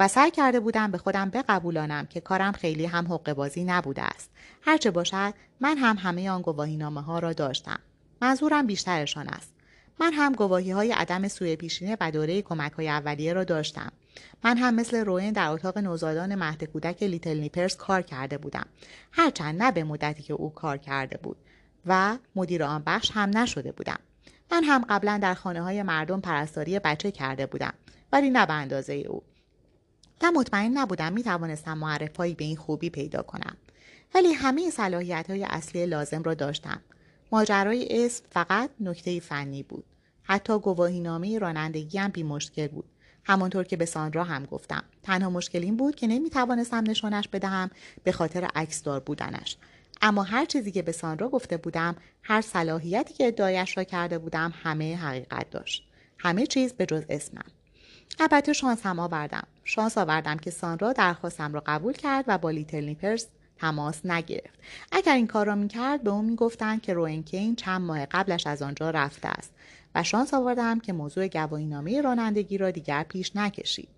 [0.00, 4.30] و سعی کرده بودم به خودم بقبولانم که کارم خیلی هم حق بازی نبوده است.
[4.62, 7.78] هرچه باشد من هم همه آن گواهینامه ها را داشتم.
[8.22, 9.52] منظورم بیشترشان است.
[10.00, 13.92] من هم گواهی های عدم سوء پیشینه و دوره کمک های اولیه را داشتم.
[14.44, 18.66] من هم مثل روین در اتاق نوزادان مهد کودک لیتل نیپرز کار کرده بودم.
[19.12, 21.36] هرچند نه به مدتی که او کار کرده بود
[21.86, 23.98] و مدیر آن بخش هم نشده بودم.
[24.52, 27.74] من هم قبلا در خانه های مردم پرستاری بچه کرده بودم
[28.12, 29.22] ولی نه به اندازه او.
[30.22, 33.56] و مطمئن نبودم می توانستم معرفایی به این خوبی پیدا کنم.
[34.14, 36.80] ولی همه صلاحیت های اصلی لازم را داشتم.
[37.32, 39.84] ماجرای اسم فقط نکته فنی بود.
[40.22, 42.84] حتی گواهینامه رانندگی هم بی مشکل بود.
[43.24, 47.70] همانطور که به ساندرا هم گفتم تنها مشکل این بود که نمی توانستم نشانش بدهم
[48.04, 49.56] به خاطر عکسدار بودنش.
[50.02, 54.54] اما هر چیزی که به ساندرا گفته بودم هر صلاحیتی که ادعایش را کرده بودم
[54.62, 55.88] همه حقیقت داشت.
[56.18, 57.50] همه چیز به جز اسمم.
[58.20, 59.46] البته شانس هم آوردم.
[59.64, 63.26] شانس آوردم که سانرا درخواستم را قبول کرد و با لیتل نیپرز
[63.62, 64.58] تماس نگرفت.
[64.92, 68.90] اگر این کار را می‌کرد به اون می‌گفتند که روئنکین چند ماه قبلش از آنجا
[68.90, 69.52] رفته است
[69.94, 73.88] و شانس آوردم که موضوع گواهینامه رانندگی را دیگر پیش نکشید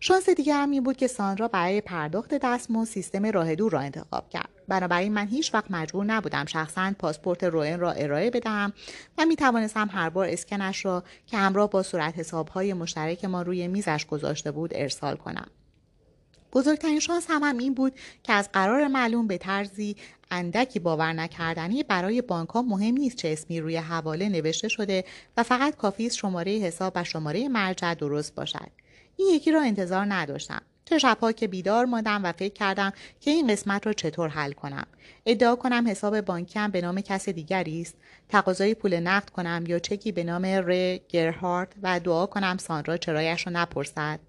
[0.00, 4.48] شانس دیگر این بود که سانرا برای پرداخت دستمزد سیستم راه دور را انتخاب کرد.
[4.68, 8.72] بنابراین من هیچ وقت مجبور نبودم شخصا پاسپورت روئن را ارائه بدهم
[9.18, 13.68] و می توانستم هر بار اسکنش را که همراه با صورت حسابهای مشترک ما روی
[13.68, 15.46] میزش گذاشته بود ارسال کنم.
[16.52, 19.96] بزرگترین شانس هم, هم این بود که از قرار معلوم به طرزی
[20.30, 25.04] اندکی باور نکردنی برای بانک ها مهم نیست چه اسمی روی حواله نوشته شده
[25.36, 28.70] و فقط کافی است شماره حساب و شماره مرجع درست باشد.
[29.16, 30.62] این یکی را انتظار نداشتم.
[30.84, 34.86] چه شبها که بیدار ماندم و فکر کردم که این قسمت را چطور حل کنم.
[35.26, 37.96] ادعا کنم حساب بانکیم به نام کس دیگری است.
[38.28, 40.96] تقاضای پول نقد کنم یا چکی به نام ر.
[40.96, 44.20] گرهارد و دعا کنم ساندرا چرایش را نپرسد.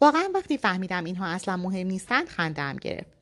[0.00, 3.14] واقعا وقتی فهمیدم اینها اصلا مهم نیستند خندم گرفت.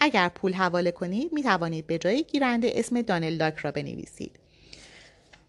[0.00, 4.38] اگر پول حواله کنید می توانید به جای گیرنده اسم دانل داک را بنویسید.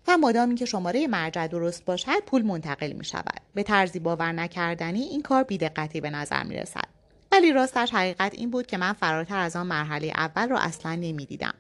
[0.07, 5.01] و مادامی که شماره مرجع درست باشد پول منتقل می شود به طرزی باور نکردنی
[5.01, 6.87] این کار بیدقتی به نظر می رسد
[7.31, 11.53] ولی راستش حقیقت این بود که من فراتر از آن مرحله اول را اصلا نمی‌دیدم.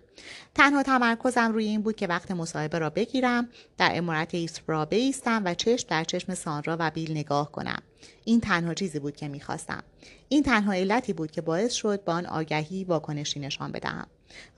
[0.55, 5.53] تنها تمرکزم روی این بود که وقت مصاحبه را بگیرم در امارت ایسترا بیستم و
[5.53, 7.81] چشم در چشم سانرا و بیل نگاه کنم.
[8.25, 9.83] این تنها چیزی بود که می‌خواستم.
[10.29, 14.07] این تنها علتی بود که باعث شد با آن آگهی واکنشی نشان بدهم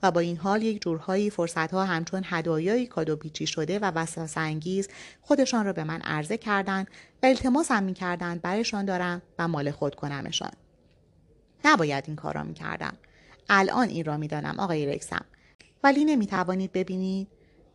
[0.02, 4.88] و با این حال یک جورهایی فرصتها همچون هدایایی کادو پیچی شده و وسواس انگیز
[5.20, 6.88] خودشان را به من عرضه کردند
[7.22, 10.50] و التماسم می‌کردند برایشان دارم و مال خود کنمشان.
[11.64, 12.96] نباید این کار را می‌کردم.
[13.48, 15.24] الان این را می‌دانم آقای رکسم.
[15.84, 17.28] ولی نمی‌توانید ببینید.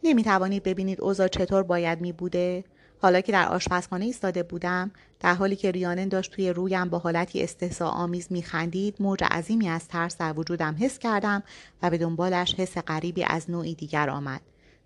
[0.04, 2.64] نمی‌توانید ببینید اوضاع چطور باید می بوده
[3.02, 7.44] حالا که در آشپزخانه ایستاده بودم در حالی که ریانن داشت توی رویم با حالتی
[7.44, 11.44] استحصا آمیز میخندید موج عظیمی از ترس در وجودم حس کردم
[11.82, 14.42] و به دنبالش حس غریبی از نوعی دیگر آمد.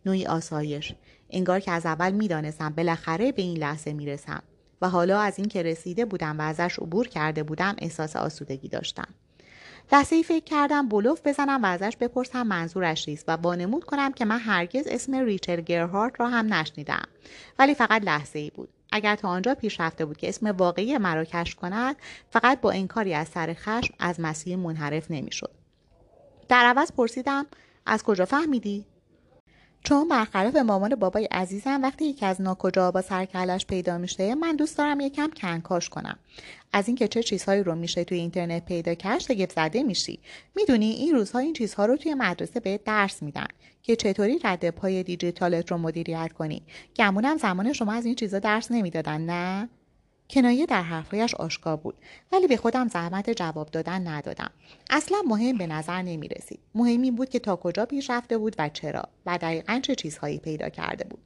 [0.06, 0.94] نوعی آسایش.
[1.30, 4.44] انگار که از اول می‌دانستم بالاخره به این لحظه می‌رسم
[4.82, 9.08] و حالا از اینکه رسیده بودم و ازش عبور کرده بودم احساس آسودگی داشتم.
[9.92, 14.26] لحظه ای فکر کردم بلوف بزنم و ازش بپرسم منظورش چیست و بانمود کنم که
[14.26, 17.08] من هرگز اسم ریچل گرهارت را هم نشنیدم.
[17.60, 18.70] ولی فقط لحظه ای بود.
[18.92, 21.96] اگر تا آنجا پیش رفته بود که اسم واقعی مرا کشف کند
[22.30, 25.52] فقط با انکاری از سر خشم از مسیر منحرف نمی‌شد.
[26.50, 27.46] در عوض پرسیدم
[27.86, 28.86] از کجا فهمیدی؟
[29.84, 34.78] چون برخلاف مامان بابای عزیزم وقتی یکی از ناکجا با سرکلش پیدا میشه من دوست
[34.78, 36.20] دارم یکم کنکاش کنم.
[36.74, 40.20] از اینکه چه چیزهایی رو میشه توی اینترنت پیدا کرد شگفت زده میشی.
[40.56, 43.48] می‌دونی این روزها این چیزها رو توی مدرسه به درس میدن
[43.84, 46.62] که چطوری رد پای دیجیتالت رو مدیریت کنی.
[46.96, 49.70] گمونم زمان شما از این چیزا درس نمی‌دادن نه؟
[50.30, 51.96] کنایه در حرفهایش آشکار بود.
[52.32, 54.52] ولی به خودم زحمت جواب دادن ندادم.
[54.90, 58.56] اصلا مهم به نظر نمی رسید مهم این بود که تا کجا پیش رفته بود
[58.60, 61.20] و چرا و دقیقا چه چیزهایی پیدا کرده بود.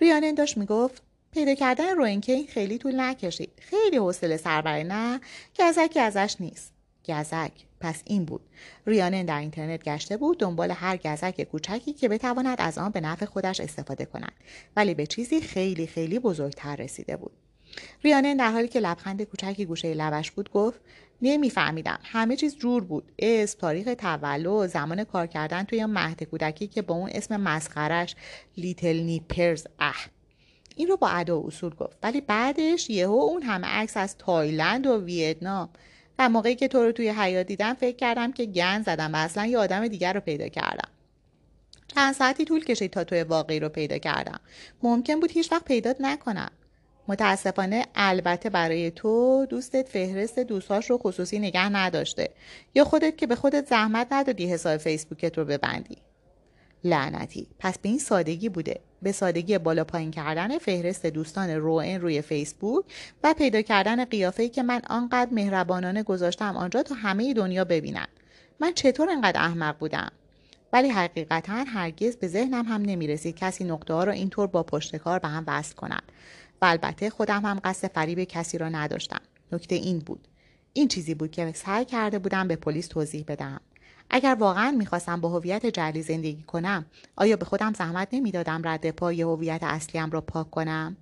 [0.00, 3.52] ریانن داشت می‌گفت پیدا کردن روینکین خیلی طول نکشید.
[3.58, 5.20] خیلی حوصله سربره نه
[5.58, 6.72] گزکی ازش نیست.
[7.08, 7.52] گزک.
[7.80, 8.40] پس این بود.
[8.86, 13.26] ریانن در اینترنت گشته بود دنبال هر گزک کوچکی که بتواند از آن به نفع
[13.26, 14.32] خودش استفاده کند.
[14.76, 17.32] ولی به چیزی خیلی خیلی بزرگتر رسیده بود.
[18.04, 20.80] ریانن در حالی که لبخند کوچکی گوشه لبش بود گفت
[21.22, 21.98] نمیفهمیدم.
[22.02, 23.12] همه چیز جور بود.
[23.18, 28.16] اسم تاریخ تولد زمان کار کردن توی مهد کودکی که با اون اسم مسخرش
[28.56, 29.96] لیتل نیپرز اه.
[30.76, 31.96] این رو با ادا و اصول گفت.
[32.02, 35.68] ولی بعدش یهو اون همه عکس از تایلند و ویتنام.
[36.18, 39.46] و موقعی که تو رو توی حیات دیدم فکر کردم که گن زدم و اصلا
[39.46, 40.88] یه آدم دیگر رو پیدا کردم.
[41.94, 44.40] چند ساعتی طول کشید تا توی واقعی رو پیدا کردم.
[44.82, 46.50] ممکن بود هیچ وقت پیدات نکنم.
[47.08, 52.30] متاسفانه البته برای تو دوستت فهرست دوستاش رو خصوصی نگه نداشته.
[52.74, 55.96] یا خودت که به خودت زحمت ندادی حساب فیسبوکت رو ببندی.
[56.84, 57.48] لعنتی.
[57.58, 58.80] پس به این سادگی بوده.
[59.02, 62.84] به سادگی بالا پایین کردن فهرست دوستان روئن روی فیسبوک
[63.24, 68.06] و پیدا کردن قیافه‌ای که من آنقدر مهربانانه گذاشتم آنجا تا همه دنیا ببینن.
[68.60, 70.12] من چطور انقدر احمق بودم؟
[70.72, 75.28] ولی حقیقتا هرگز به ذهنم هم نمی‌رسید کسی نقطه ها را اینطور با پشتکار به
[75.28, 76.02] هم وصل کند.
[76.62, 79.20] و البته خودم هم قصد فریب کسی را نداشتم.
[79.52, 80.28] نکته این بود.
[80.72, 83.60] این چیزی بود که سعی کرده بودم به پلیس توضیح بدم.
[84.10, 89.22] اگر واقعا می‌خواستم با هویت جعلی زندگی کنم آیا به خودم زحمت نمی‌دادم رد پای
[89.22, 90.96] هویت اصلیم را پاک کنم؟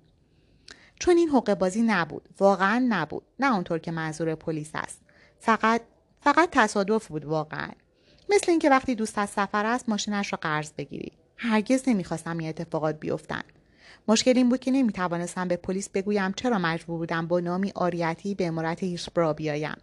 [0.99, 3.23] چون این حقوق بازی نبود واقعا نبود.
[3.39, 5.01] نه اونطور که منظور پلیس است.
[5.39, 5.81] فقط
[6.21, 7.69] فقط تصادف بود واقعا.
[8.29, 11.11] مثل اینکه وقتی دوست از سفر است ماشینش را قرض بگیری.
[11.37, 13.43] هرگز نمی‌خواستم این اتفاقات بیفتند
[14.07, 18.47] مشکل این بود که نمی‌توانستم به پلیس بگویم چرا مجبور بودم با نامی آریتی به
[18.47, 19.77] امارت هیشبرا بیایم.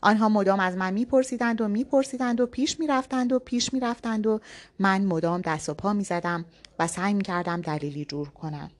[0.00, 4.40] آنها مدام از من میپرسیدند و میپرسیدند و پیش می‌رفتند و پیش می‌رفتند و
[4.78, 6.44] من مدام دست و پا می‌زدم
[6.78, 8.70] و سعی می‌کردم دلیلی جور کنم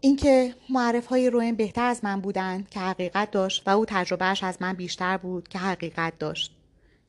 [0.00, 4.56] اینکه معرف های روین بهتر از من بودند که حقیقت داشت و او تجربهش از
[4.60, 6.56] من بیشتر بود که حقیقت داشت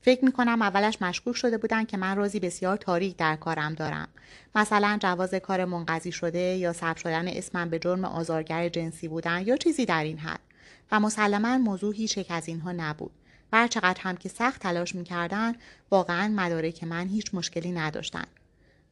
[0.01, 4.07] فکر می کنم اولش مشکوک شده بودن که من رازی بسیار تاریک در کارم دارم.
[4.55, 9.57] مثلا جواز کار منقضی شده یا ثبت شدن اسمم به جرم آزارگر جنسی بودن یا
[9.57, 10.46] چیزی در این حد.
[10.91, 13.12] و مسلما موضوع هیچ یک از اینها نبود.
[13.54, 15.54] و چقدر هم که سخت تلاش می‌کردن
[15.91, 18.26] واقعا مدارک من هیچ مشکلی نداشتن.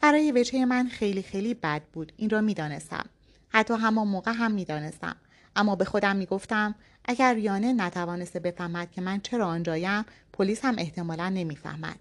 [0.02, 2.14] برای وجه من خیلی خیلی بد بود.
[2.18, 3.06] این را می‌دانستم.
[3.50, 5.16] حتی همان موقع هم می‌دانستم.
[5.56, 11.30] اما به خودم می‌گفتم اگر ریانه نتوانسته بفهمد که من چرا آنجایم پلیس هم احتمالا
[11.30, 12.00] نمی‌فهمد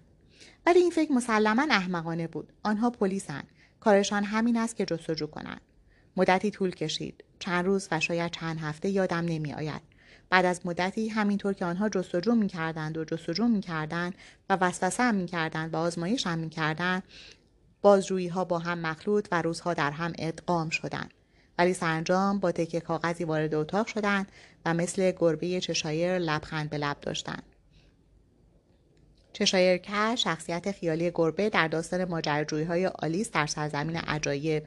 [0.65, 3.47] ولی این فکر مسلما احمقانه بود آنها پلیسند
[3.79, 5.61] کارشان همین است که جستجو کنند
[6.17, 7.23] مدتی طول کشید.
[7.39, 9.81] چند روز و شاید چند هفته یادم نمیآید.
[10.29, 14.15] بعد از مدتی همینطور که آنها جستجو می‌کردند و جستجو می‌کردند
[14.49, 17.03] و وسوسه هم می‌کردند و آزمایش هم می‌کردند
[17.81, 21.13] بازجویی ها با هم مخلوط و روزها در هم ادغام شدند.
[21.57, 24.31] ولی سرانجام با تکه کاغذی وارد اتاق شدند
[24.65, 27.43] و مثل گربه چشایر لبخند به لب داشتند.
[29.33, 34.63] چشایر که شخصیت خیالی گربه در داستان ماجراجویی های آلیس در سرزمین عجایب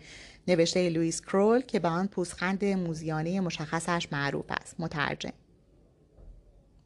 [0.49, 5.33] نوشته لوئیس کرول که به آن پوزخند موزیانه مشخصش معروف است مترجم.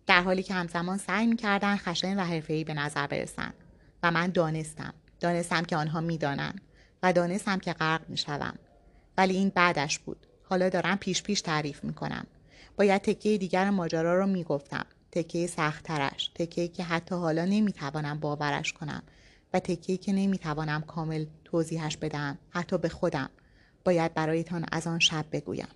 [0.07, 3.55] در حالی که همزمان سعی می‌کردند خشن و حرفهای به نظر برسند
[4.03, 6.61] و من دانستم دانستم که آنها می‌دانند
[7.03, 8.55] و دانستم که غرق می‌شوم.
[9.19, 10.27] ولی این بعدش بود.
[10.45, 12.27] حالا دارم پیش پیش تعریف می‌کنم.
[12.77, 14.87] باید تکه دیگر ماجرا رو می‌گفتم.
[15.13, 19.03] تکه سختترش تکه که حتی حالا نمی‌توانم باورش کنم
[19.55, 23.31] و تکه که نمی‌توانم کامل توضیحش بدم حتی به خودم.
[23.85, 25.69] باید برایتان از آن شب بگویم.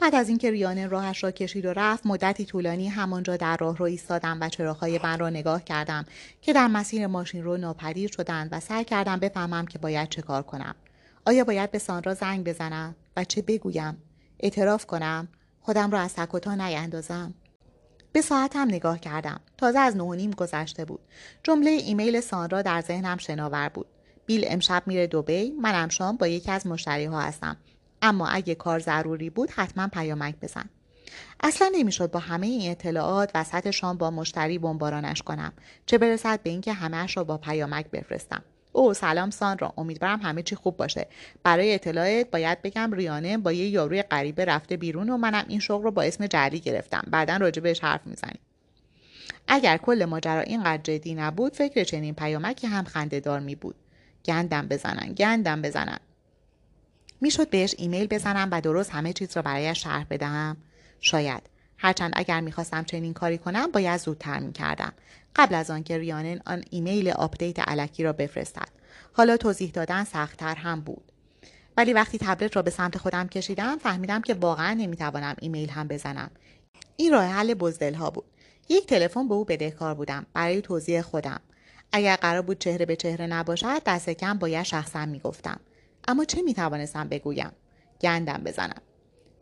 [0.00, 3.84] بعد از اینکه ریانه راهش را کشید و رفت مدتی طولانی همانجا در راه رو
[3.84, 6.04] ایستادم و چراغهای من را نگاه کردم
[6.40, 10.42] که در مسیر ماشین رو ناپدید شدند و سعی کردم بفهمم که باید چه کار
[10.42, 10.74] کنم.
[11.26, 13.96] آیا باید به سانرا زنگ بزنم و چه بگویم؟
[14.40, 15.28] اعتراف کنم؟
[15.60, 17.34] خودم را از سکوتا نیندازم؟
[18.12, 19.40] به ساعتم نگاه کردم.
[19.58, 21.00] تازه از نه نیم گذشته بود.
[21.42, 23.86] جمله ایمیل سانرا در ذهنم شناور بود.
[24.30, 27.56] بیل امشب میره دوبی منم شام با یکی از مشتری ها هستم.
[28.02, 30.64] اما اگه کار ضروری بود حتما پیامک بزن.
[31.40, 35.52] اصلا نمی‌شد با همه این اطلاعات وسط شام با مشتری بمبارانش کنم.
[35.86, 38.42] چه برسد به اینکه همهاش را با پیامک بفرستم.
[38.72, 41.06] او سلام سانرا امیدوارم همه چی خوب باشه.
[41.42, 45.84] برای اطلاعت باید بگم ریانه با یه یاروی غریبه رفته بیرون و منم این شغل
[45.84, 47.04] رو با اسم جعلی گرفتم.
[47.10, 48.38] بعدا بهش حرف می‌زنیم.
[49.48, 53.74] اگر کل ماجرا اینقدر جدی نبود فکر چنین پیامکی هم خندهدار می بود
[54.24, 55.98] گندش بزنن گندش بزنن.
[57.20, 60.56] می‌شد بهش ایمیل بزنم و درست همه چیز را برایش شرح بدهم
[61.00, 61.42] شاید.
[61.78, 64.92] هرچند اگر می‌خواستم چنین کاری کنم باید زودتر می‌کردم.
[65.36, 68.68] قبل از آنکه ریانن آن ایمیل update الکی را بفرستد.
[69.12, 71.12] حالا توضیح دادن سختتر هم بود.
[71.76, 76.30] ولی وقتی تبلت را به سمت خودم کشیدم فهمیدم که واقعا نمی‌توانم ایمیل هم بزنم.
[76.96, 78.24] این راه حل بزدل ها بود.
[78.68, 80.26] یک تلفن به او بدهکار بودم.
[80.32, 81.40] برای توضیح خودم.
[81.92, 85.60] اگر قرار بود چهره به چهره نباشد دست کم باید شخصا می‌گفتم.
[86.08, 87.52] اما چه می‌توانستم بگویم؟
[88.00, 88.82] گندم بزنم.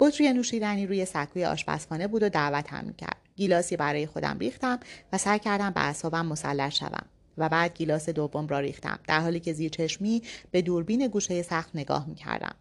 [0.00, 3.16] بطری نوشیدنی روی سکوی آشپزخانه بود و دعوتم می‌کرد.
[3.36, 4.80] گیلاسی برای خودم ریختم
[5.12, 7.06] و سعی کردم به اعصابم مسلط شوم
[7.38, 11.70] و بعد گیلاس دوم را ریختم در حالی که زیر چشمی به دوربین گوشه سخت
[11.74, 12.54] نگاه می‌کردم.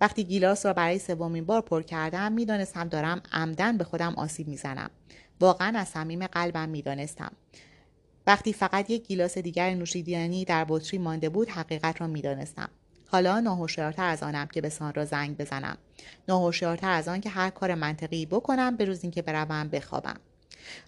[0.00, 4.90] وقتی گیلاس را برای سومین بار پر کردم می‌دانستم دارم عمدن به خودم آسیب می‌زنم.
[5.40, 7.32] واقعا از صمیم قلبم می‌دانستم.
[8.26, 12.68] وقتی فقط یک گیلاس دیگر نوشیدنی در بطری مانده بود حقیقت را می‌دانستم.
[13.06, 15.78] حالا ناهوشیارتر از آنم که به سان را زنگ بزنم.
[16.28, 20.16] ناهوشیارتر از آن که هر کار منطقی بکنم به روز اینکه بروم بخوابم.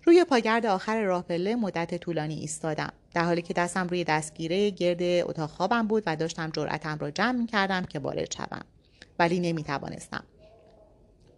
[0.04, 2.92] روی پاگرد آخر راه پله مدت طولانی ایستادم.
[3.14, 7.38] در حالی که دستم روی دستگیره گرد اتاق خوابم بود و داشتم جرأتم را جمع
[7.38, 8.62] می کردم که وارد شوم.
[9.18, 10.24] ولی نمی توانستم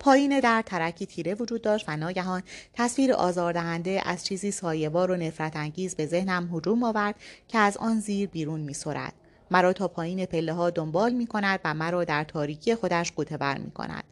[0.01, 2.43] پایین در ترکی تیره وجود داشت و ناگهان
[2.73, 7.15] تصویر آزاردهنده از چیزی سایهوار و نفرت انگیز به ذهنم هجوم آورد
[7.49, 9.13] که از آن زیر بیرون می سرد.
[9.51, 13.59] مرا تا پایین پله ها دنبال می کند و مرا در تاریکی خودش قوطه بر
[13.59, 14.05] می کند.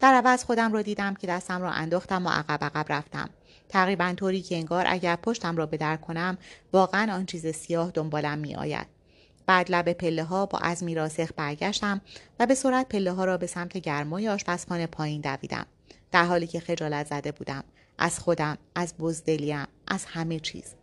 [0.00, 3.30] در عوض خودم را دیدم که دستم را انداختم و عقب عقب رفتم.
[3.68, 6.38] تقریبا طوری که انگار اگر پشتم را به کنم
[6.72, 9.01] واقعا آن چیز سیاه دنبالم می آید.
[9.46, 12.00] بعد لب پله ها با عزمی راسخ برگشتم
[12.38, 15.66] و به سرعت پله ها را به سمت گرمای آشپزخانه پایین دویدم
[16.12, 17.64] در حالی که خجالت زده بودم.
[17.98, 20.74] از خودم از بزدلیم از همه چیز.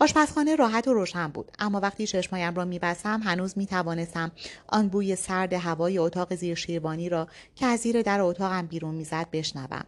[0.00, 4.32] آشپزخانه راحت و روشن بود اما وقتی چشمایم را میبستم هنوز می‌توانستم
[4.66, 9.30] آن بوی سرد هوای اتاق زیر شیروانی را که از زیر در اتاقم بیرون می‌زد
[9.32, 9.84] بشنوم.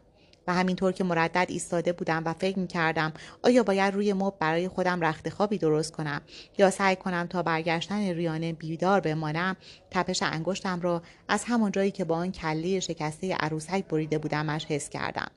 [0.48, 4.68] و همینطور که مردد ایستاده بودم و فکر می کردم آیا باید روی مب برای
[4.68, 6.20] خودم رخت خوابی درست کنم
[6.58, 9.56] یا سعی کنم تا برگشتن ریانه بیدار بمانم
[9.90, 14.88] تپش انگشتم را از همان جایی که با آن کله شکسته عروسک بریده بودمش حس
[14.88, 15.30] کردم.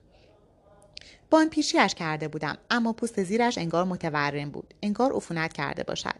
[1.30, 6.16] بان پیشیش کرده بودم اما پوست زیرش انگار متورم بود انگار عفونت کرده باشد.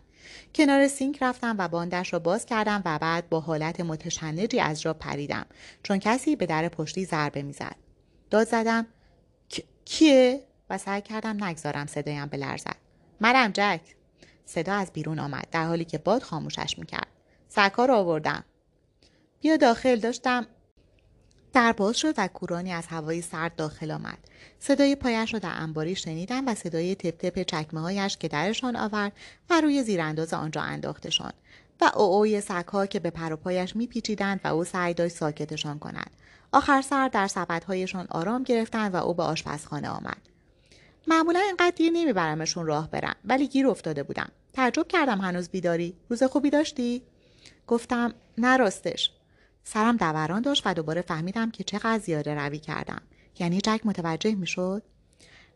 [0.56, 4.94] کنار سینک رفتم و باندش را باز کردم و بعد با حالت متشنجی از جا
[4.94, 5.46] پریدم
[5.84, 7.91] چون کسی به در پشتی ضربه می‌زد.
[8.32, 8.88] داد زدم.
[9.86, 12.76] کیه؟ و سعی کردم نگذارم صدایم بلرزد.
[13.20, 13.82] منم جک.
[14.46, 17.08] صدا از بیرون آمد در حالی که باد خاموشش می‌کرد.
[17.50, 18.44] سرکار را آوردم.
[19.42, 20.00] بیا داخل.
[20.00, 20.48] داشتم
[21.54, 24.18] در باز شد و کورانی از هوای سرد داخل آمد.
[24.60, 29.12] صدای پایش را در انباری شنیدم و صدای تپ تپ چکمه هایش که درشان آورد
[29.50, 31.34] و روی زیرانداز آنجا انداختشان.
[31.82, 36.12] و اوی سگها که به پر پایش میپیچیدند و او سعی داشت ساکتشان کند.
[36.52, 40.18] آخر سر در سبدهایشان آرام گرفتند و او به آشپزخانه آمد.
[41.08, 44.32] معمولا اینقدر دیر نمیبرمشون راه برم ولی گیر افتاده بودم.
[44.54, 45.96] تعجب کردم هنوز بیداری.
[46.10, 47.02] روز خوبی داشتی؟
[47.68, 49.12] گفتم نه راستش.
[49.64, 53.02] سرم دوران داشت و دوباره فهمیدم که چقدر زیاده روی کردم.
[53.40, 54.84] یعنی جک متوجه می‌شد؟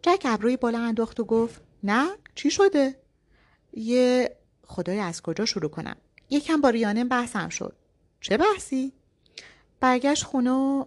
[0.01, 2.95] جک ابروی بالا انداخت و گفت نه چی شده؟
[3.73, 5.95] یه خدای از کجا شروع کنم؟
[6.29, 7.75] یکم با ریانه بحثم شد.
[8.21, 8.93] چه بحثی؟
[9.79, 10.85] برگشت خونه و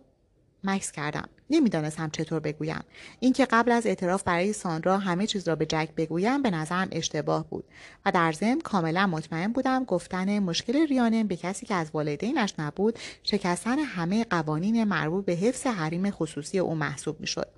[0.65, 1.29] مکس کردم.
[1.51, 2.85] نمی‌دانستم چطور بگویم.
[3.21, 7.49] اینکه قبل از اعتراف برای ساندرا همه چیز را به جک بگویم به نظرم اشتباه
[7.51, 7.65] بود.
[8.07, 12.99] و در ضمن کاملا مطمئن بودم گفتن مشکل ریانم به کسی که از والدینش نبود
[13.23, 17.49] شکستن همه قوانین مربوط به حفظ حریم خصوصی او محسوب می‌شد.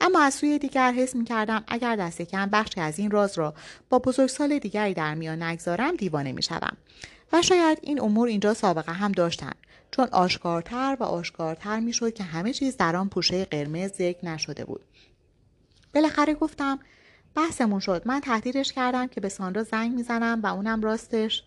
[0.00, 3.54] اما از سوی دیگر حس می‌کردم اگر دست کم بخشی از این راز را
[3.88, 6.76] با بزرگسال دیگری در میان نگذارم دیوانه می‌شوم.
[7.34, 9.56] و شاید این امور اینجا سابقه هم داشتند
[9.90, 14.84] چون آشکارتر و آشکارتر می‌شد که همه چیز در آن پوشه قرمز ذکر نشده بود.
[15.94, 16.78] بالاخره گفتم
[17.34, 18.02] بحثمون شد.
[18.06, 21.44] من تهدیدش کردم که به ساندرا زنگ می‌زنم و اونم راستش.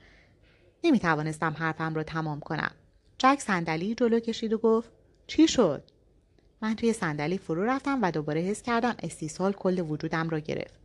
[0.84, 2.72] نمی‌توانستم حرفم را تمام کنم.
[3.18, 4.90] جک صندلی جلو کشید و گفت
[5.28, 5.84] چی شد؟
[6.62, 10.80] من توی صندلی فرو رفتم و دوباره حس کردم استیصال کل وجودم را گرفت.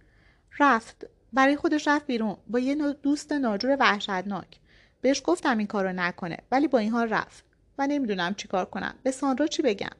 [0.59, 1.07] رفت.
[1.33, 2.37] برای خودش رفت بیرون.
[2.47, 4.62] با یه دوست ناجور وحشتناک.
[5.03, 7.45] بهش گفتم این کارو نکنه ولی با این حال رفت
[7.79, 8.95] و نمی‌دونم چیکار کنم.
[9.03, 9.91] به ساندرا چی بگم؟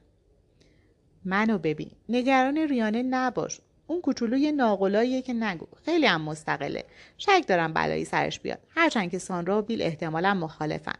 [1.25, 3.61] منو ببین نگران ریانه نباش.
[3.87, 5.67] اون کوچولوی ناقلاییه که نگو.
[5.85, 6.85] خیلی هم مستقله.
[7.17, 8.59] شک دارم بلایی سرش بیاد.
[8.69, 10.95] هرچند که ساندرا و بیل احتمالا مخالفن.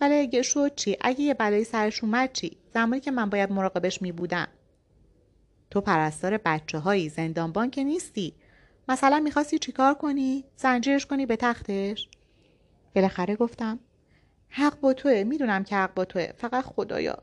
[0.00, 4.02] ولی اگه شد چی؟ اگه یه بلایی سرش اومد چی؟ زمانی که من باید مراقبش
[4.02, 4.48] می بودم
[5.70, 8.34] تو پرستار بچه هایی زندانبان که نیستی.
[8.88, 12.08] مثلا می‌خواستی چیکار کنی؟ زنجیرش کنی به تختش؟
[12.96, 13.78] بالاخره گفتم
[14.48, 17.18] حق با توه می‌دونم که حق با توه فقط خدایا.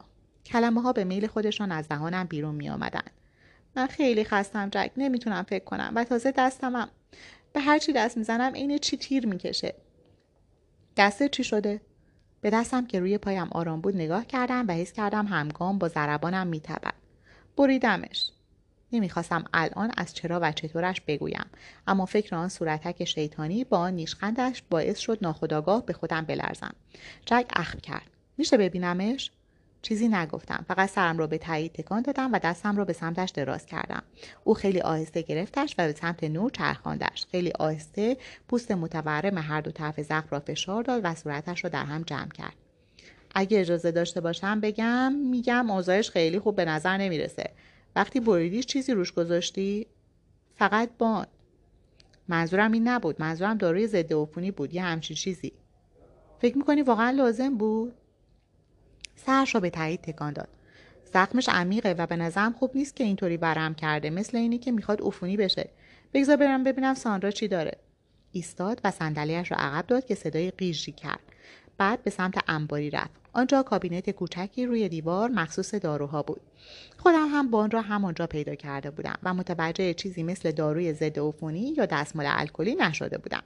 [0.46, 3.04] کلمه ها به میل خودشان از دهانم بیرون می آمدن.
[3.76, 4.92] من خیلی خستم جک.
[4.98, 5.92] نمی‌تونم فکر کنم.
[5.96, 6.90] و تازه دستمم
[7.54, 9.76] به هر چی دست می‌زنم عین چی تیر می‌کشه.
[10.98, 11.82] دسته چی شده؟
[12.42, 16.48] به دستم که روی پایم آرام بود نگاه کردم و حس کردم همگام با ضربانم
[16.48, 16.94] میتبد
[17.58, 18.32] بریدمش.
[18.94, 21.46] نمی‌خواستم الان از چرا و چطورش بگویم.
[21.88, 26.76] اما فکر آن صورتک شیطانی با نیشخندش باعث شد ناخداگاه به خودم بلرزم.
[27.26, 28.08] جک اخم کرد.
[28.38, 29.32] میشه ببینمش؟
[29.82, 30.66] چیزی نگفتم.
[30.68, 34.04] فقط سرم را به تایید تکان دادم و دستم را به سمتش دراز کردم.
[34.44, 37.26] او خیلی آهسته گرفتش و به سمت نور چرخاندش.
[37.32, 38.18] خیلی آهسته
[38.48, 42.30] پوست متورم هر دو طرف زخم را فشار داد و صورتش را در هم جمع
[42.30, 42.54] کرد.
[43.36, 47.50] اگه اجازه داشته باشم بگم میگم اوضاعش خیلی خوب به نظر نمی‌رسه.
[47.96, 49.88] وقتی بریدیش چیزی روش گذاشتی؟
[50.56, 51.28] فقط بان
[52.28, 53.22] منظورم این نبود.
[53.22, 54.74] منظورم داروی ضد عفونی بود.
[54.74, 55.52] یه همچین چیزی.
[56.40, 57.94] فکر می‌کنی واقعا لازم بود؟
[59.16, 60.50] سرش را به تایید تکان داد.
[61.14, 64.10] زخمش عمیقه و به نظرم خوب نیست که اینطوری برم کرده.
[64.10, 65.70] مثل اینی که می‌خواد عفونی بشه.
[66.14, 67.78] بگذار برم ببینم ساندرا چی داره.
[68.32, 71.20] ایستاد و صندلیاش را عقب داد که صدای قیژی کرد.
[71.78, 73.23] بعد به سمت انباری رفت.
[73.34, 76.42] آنجا کابینت کوچکی روی دیوار مخصوص داروها بود.
[76.98, 81.74] خودم هم بان را همانجا پیدا کرده بودم و متوجه چیزی مثل داروی ضد عفونی
[81.78, 83.44] یا دستمال الکلی نشده بودم.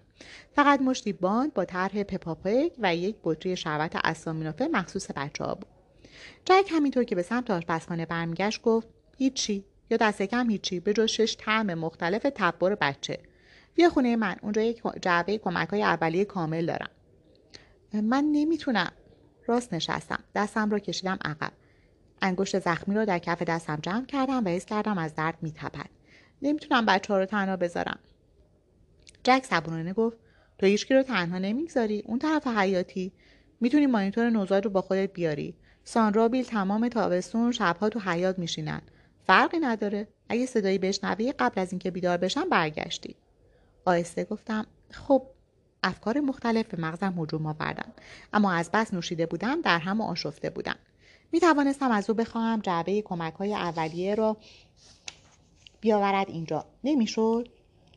[0.56, 5.68] فقط مشتی باند با طرح پپاپک و یک بطری شربت اسامینوفه مخصوص بچه ها بود.
[6.46, 9.66] جک همینطور که به سمت آشپزخانه برمیگشت گفت هیچی.
[9.90, 13.20] یا دست کم هیچی به جز شش طعم مختلف تبر بچه.
[13.76, 16.90] بیا خونه من اونجا یک جعبه کمک های اولیه کامل دارم.
[17.94, 18.92] من نمی‌تونم.
[19.48, 20.24] راست نشستم.
[20.36, 21.52] دستم را کشیدم عقب.
[22.22, 25.90] انگشت زخمی را در کف دستم جمع کردم و حس کردم از درد میتپد.
[26.42, 28.00] نمی‌تونم بچه ها رو تنها بذارم.
[29.24, 30.18] جک صبورانه گفت
[30.58, 32.04] تو هیچکی رو تنها نمی‌گذاری.
[32.06, 33.12] اون طرف حیاتی.
[33.62, 35.56] می‌تونی مانیتور نوزاد رو با خودت بیاری.
[35.84, 38.82] سانرا بیل تمام تابستون شبها تو حیات میشینن.
[39.28, 40.08] فرقی نداره.
[40.30, 43.16] اگه صدایی بشنوی قبل از اینکه بیدار بشم برگشتی.
[43.86, 45.28] آهسته گفتم خب
[45.84, 47.92] افکار مختلف به مغزم هجوم آوردم
[48.34, 50.76] اما از بس نوشیده بودم در هم آشفته بودم.
[51.32, 54.38] می توانستم از او بخواهم جعبه کمک های اولیه را
[55.82, 56.66] بیاورد اینجا.
[56.84, 57.50] نمی‌شد؟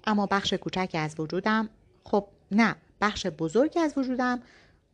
[0.04, 1.68] اما بخش کوچکی از وجودم
[2.04, 4.42] خب نه بخش بزرگی از وجودم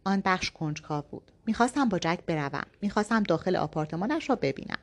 [0.05, 1.33] آن بخش کنجکاو بود.
[1.47, 2.65] می‌خواستم با جک بروم.
[2.83, 4.79] می‌خواستم داخل آپارتمانش را ببینم.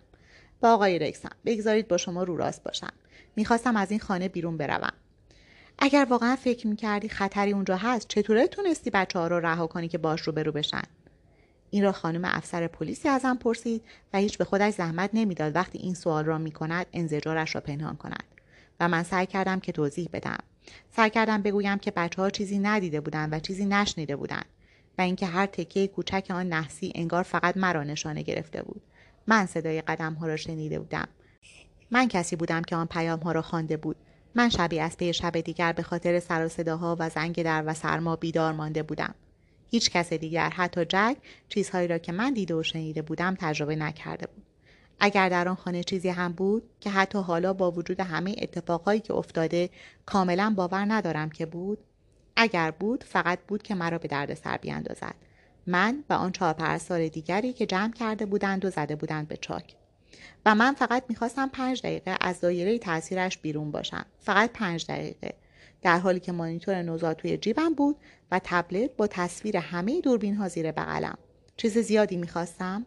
[0.61, 2.93] با آقای رکسم بگذارید با شما رو راست باشم.
[3.35, 4.93] می‌خواستم از این خانه بیرون بروم.
[5.79, 9.97] اگر واقعا فکر می‌کردی خطری اونجا هست چطوره تونستی بچه ها رو رها کنی که
[9.97, 10.83] باش رو برو بشن؟
[11.69, 13.81] این را خانم افسر پلیسی ازم پرسید
[14.13, 18.23] و هیچ به خودش زحمت نمی‌داد وقتی این سوال را می‌کند انزجارش را پنهان کند.
[18.79, 20.37] و من سعی کردم که توضیح بدم.
[20.95, 24.45] سعی کردم بگویم که بچه ها چیزی ندیده بودند و چیزی نشنیده بودند
[24.97, 28.81] و اینکه هر تکه کوچک آن نحسی انگار فقط مرا نشانه گرفته بود.
[29.27, 31.07] من صدای قدم ها را شنیده بودم.
[31.91, 33.95] من کسی بودم که آن پیام ها را خوانده بود.
[34.35, 37.73] من شبی از پی شب دیگر به خاطر سر و صداها و زنگ در و
[37.73, 39.15] سرما بیدار مانده بودم.
[39.69, 41.17] هیچ کس دیگر حتی جک
[41.49, 44.43] چیزهایی را که من دیده و شنیده بودم تجربه نکرده بود.
[44.99, 49.13] اگر در آن خانه چیزی هم بود که حتی حالا با وجود همه اتفاقهایی که
[49.13, 49.69] افتاده
[50.05, 51.77] کاملا باور ندارم که بود
[52.35, 55.15] اگر بود فقط بود که مرا به درد سر بیاندازد.
[55.67, 59.75] من و آن چهار پرستار دیگری که جمع کرده بودند و زده بودند به چاک.
[60.45, 64.05] و من فقط می‌خواستم پنج دقیقه از دایره تاثیرش بیرون باشم.
[64.19, 65.33] فقط پنج دقیقه.
[65.81, 67.97] در حالی که مانیتور نوزاد توی جیبم بود
[68.31, 71.17] و تبلت با تصویر همه دوربین ها زیر بغلم.
[71.57, 72.85] چیز زیادی می‌خواستم؟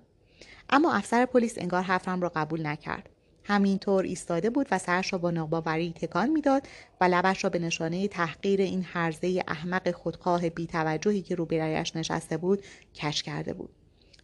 [0.71, 3.09] اما افسر پلیس انگار حرفم را قبول نکرد.
[3.45, 6.69] همینطور ایستاده بود و سرش را با ناباوری تکان می‌داد
[7.01, 12.63] و لبش را به نشانه تحقیر این حرزه احمق خودخواه بیتوجهی که روبرایش نشسته بود
[12.95, 13.71] کش کرده بود.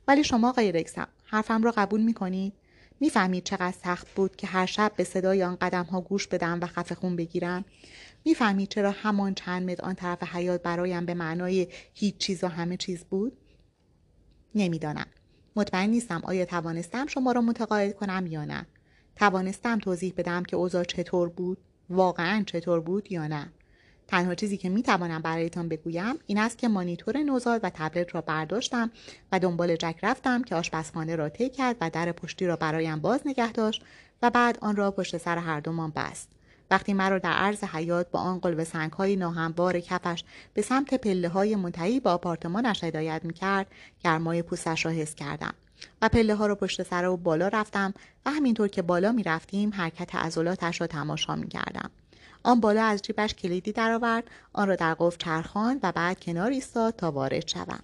[0.08, 2.52] ولی شما آقای رکسم حرفم را قبول می‌کنید؟
[3.02, 6.66] می‌فهمید چقدر سخت بود که هر شب به صدای آن قدم ها گوش بدم و
[6.66, 7.64] خفه خون بگیرم.
[8.24, 12.76] می‌فهمید چرا همان چند متر آن طرف حیات برایم به معنای هیچ چیز و همه
[12.76, 13.32] چیز بود؟
[14.54, 15.06] نمی‌دانم.
[15.56, 18.66] مطمئن نیستم آیا توانستم شما را متقاعد کنم یا نه.
[19.16, 21.58] توانستم توضیح بدم که اوضاع چطور بود؟
[21.90, 23.52] واقعا چطور بود یا نه.
[24.12, 28.90] تنها چیزی که می‌توانم برایتان بگویم این است که مانیتور نوزاد و تبلت را برداشتم
[29.32, 33.20] و دنبال جک رفتم که آشپزخانه را طی کرد و در پشتی را برایم باز
[33.24, 33.82] نگه داشت
[34.22, 36.28] و بعد آن را پشت سر هر دومان بست
[36.70, 41.28] وقتی مرا در عرض حیات با آن قلب سنگ های ناهموار کفش به سمت پله
[41.28, 43.66] های منتهی به آپارتمانش هدایت می‌کرد
[44.04, 45.54] گرمای پوستش را حس کردم
[46.02, 47.94] و پله ها رو پشت سر و بالا رفتم
[48.26, 51.90] و همینطور که بالا می رفتیم حرکت عضلاتش را تماشا می کردم.
[52.44, 56.96] آن بالا از جیبش کلیدی درآورد آن را در قفل چرخاند و بعد کنار ایستاد
[56.96, 57.80] تا وارد شوم.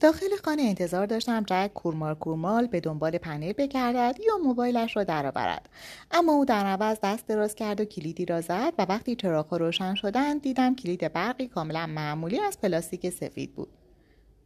[0.00, 5.68] داخل خانه انتظار داشتم جک کورمال کورمال به دنبال پنیر بگردد یا موبایلش را درآورد.
[6.10, 9.94] اما او در عوض دست دراز کرد و کلیدی را زد و وقتی چراغها روشن
[9.94, 13.68] شدند دیدم کلید برقی کاملا معمولی از پلاستیک سفید بود.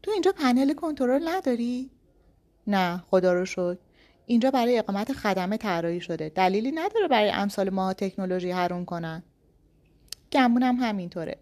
[0.03, 1.91] تو اینجا پنل کنترل نداری؟
[2.67, 3.79] نه خدا رو شد
[4.29, 6.29] اینجا برای اقامت خدمه طراحی شده.
[6.29, 9.23] دلیلی نداره برای امثال ما تکنولوژی حروم کنن.
[10.33, 11.37] گمونم همینطوره.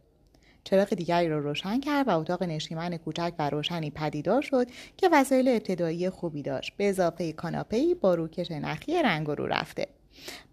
[0.65, 4.67] چراغ دیگری را رو روشن کرد و اتاق نشیمن کوچک و روشنی پدیدار شد
[4.97, 6.73] که وسایل ابتدایی خوبی داشت.
[6.77, 9.87] به اضافه کاناپهای با روکش نخی رنگ رو رفته.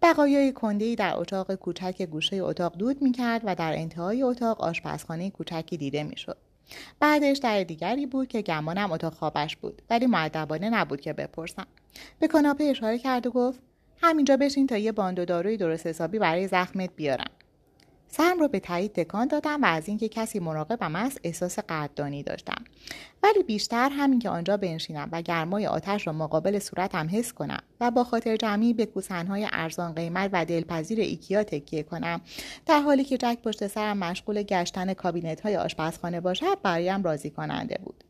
[0.02, 5.76] بقایای کندهای در اتاق کوچک گوشه اتاق دود می‌کرد و در انتهای اتاق آشپزخانه کوچکی
[5.76, 6.36] دیده می‌شد.
[7.00, 11.66] بعدش در دیگری بود که گمانم اتاق خوابش بود ولی معدبانه نبود که بپرسم.
[12.18, 13.60] به کاناپه اشاره کرد و گفت
[14.02, 17.30] همینجا بشین تا یه باند و داروی درست حسابی برای زخمت بیارم.
[18.16, 22.64] سرم رو به تایید تکان دادم و از اینکه کسی مراقبم است احساس قدردانی داشتم.
[23.22, 27.90] ولی بیشتر همین که آنجا بنشینم و گرمای آتش را مقابل صورتم حس کنم و
[27.90, 32.20] با خاطر جمعی به کوسنهای ارزان قیمت و دلپذیر ایکیا تکیه کنم.
[32.66, 37.78] در حالی که جک پشت سرم مشغول گشتن کابینت های آشپزخانه باشد برایم راضی کننده
[37.84, 38.04] بود.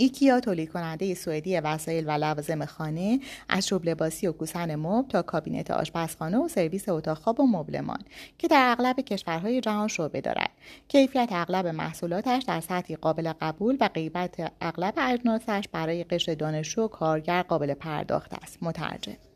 [0.00, 5.22] ایکیا تولید کننده سوئدی وسایل و لوازم خانه از چوب لباسی و کوسن مبل تا
[5.22, 7.98] کابینت آشپزخانه و سرویس اتاق خواب و مبلمان
[8.38, 10.50] که در اغلب کشورهای جهان شعبه دارد.
[10.88, 16.88] کیفیت اغلب محصولاتش در سطحی قابل قبول و قیمت اغلب اجناسش برای قشر دانشجو و
[16.88, 18.58] کارگر قابل پرداخت است.
[18.62, 19.29] مترجم.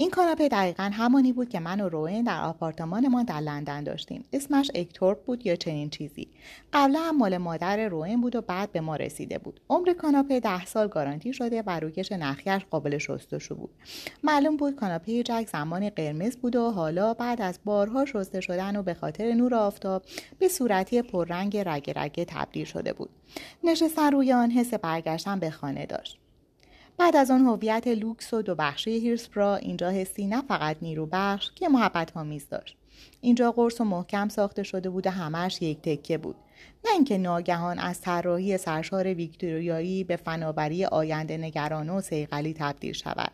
[0.00, 4.24] این کاناپه دقیقا همانی بود که من و روئن در آپارتمانمان در لندن داشتیم.
[4.32, 6.28] اسمش اکتورپ بود یا چنین چیزی.
[6.72, 9.60] قبلا هم مال مادر روین بود و بعد به ما رسیده بود.
[9.70, 13.70] عمر کاناپه ده سال گارانتی شده و روکش نخیش قابل شستشو بود.
[14.22, 18.82] معلوم بود کاناپه جک زمان قرمز بود و حالا بعد از بارها شسته شدن و
[18.82, 20.02] به خاطر نور آفتاب
[20.38, 23.10] به صورتی پررنگ رگ رگه تبدیل شده بود.
[23.64, 26.18] نشستن روی آن حس برگشتن به خانه داشت.
[26.98, 31.50] بعد از آن هویت لوکس و دو بخشی هیرسپرا اینجا حسی نه فقط نیرو بخش
[31.54, 32.76] که محبت آمیز داشت.
[33.20, 36.36] اینجا قرص و محکم ساخته شده بود و همش یک تکه بود.
[36.84, 43.30] نه اینکه ناگهان از طراحی سرشار ویکتوریایی به فناوری آینده نگرانه و سیقلی تبدیل شود.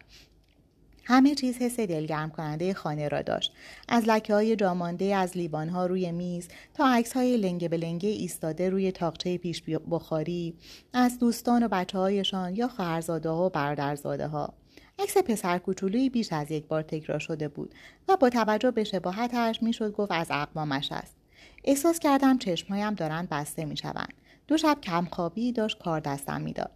[1.07, 3.53] همه چیز حس دلگرم کننده خانه را داشت.
[3.89, 8.09] از لکه های جامانده از لیوان ها روی میز تا عکس های لنگه به لنگه
[8.09, 10.55] ایستاده روی تاقچه پیش بخاری
[10.93, 14.55] از دوستان و بچه هایشان یا خواهرزاده ها و برادرزاده ها
[14.99, 17.75] عکس پسر کوچولویی بیش از یک بار تکرار شده بود
[18.09, 21.17] و با توجه به شباهتش می‌شد گفت از اقوامش است.
[21.65, 24.15] احساس کردم چشمهایم دارند بسته می‌شوند.
[24.49, 26.71] دو شب کمخوابی داشت کار دستم می‌داد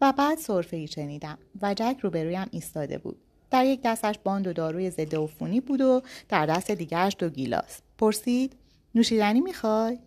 [0.00, 3.18] و بعد صرفه ای شنیدم و جک روبرویم ایستاده بود.
[3.50, 7.80] در یک دستش باند و داروی ضد عفونی بود و در دست دیگرش دو گیلاس.
[7.98, 8.56] پرسید
[8.94, 9.98] نوشیدنی می‌خوای؟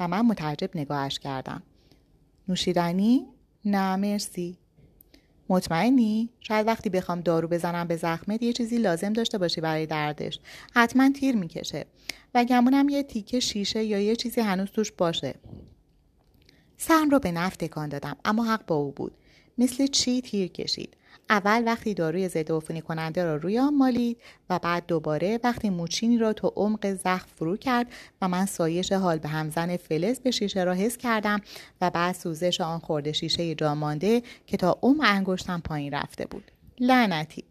[0.00, 1.62] و من متعجب نگاهش کردم.
[2.48, 3.26] نوشیدنی؟
[3.64, 4.56] نه مرسی.
[5.48, 10.38] مطمئنی؟ شاید وقتی بخوام دارو بزنم به زخمت یه چیزی لازم داشته باشی برای دردش.
[10.74, 11.86] حتما تیر می‌کشه.
[12.34, 15.34] و گمونم یه تیکه شیشه یا یه چیزی هنوز توش باشه.
[16.76, 19.12] سرم رو به نفت تکان دادم اما حق با او بود.
[19.58, 20.96] مثل چی تیر کشید؟
[21.30, 24.16] اول وقتی داروی ضد عفونی کننده را روی آن مالید
[24.50, 27.86] و بعد دوباره وقتی موچینی را تو عمق زخم فرو کرد
[28.22, 31.40] و من سایش حال به همزن فلز به شیشه را حس کردم
[31.80, 36.50] و بعد سوزش آن خورده شیشه جامانده که تا عمق انگشتم پایین رفته بود.
[36.80, 37.44] لعنتی.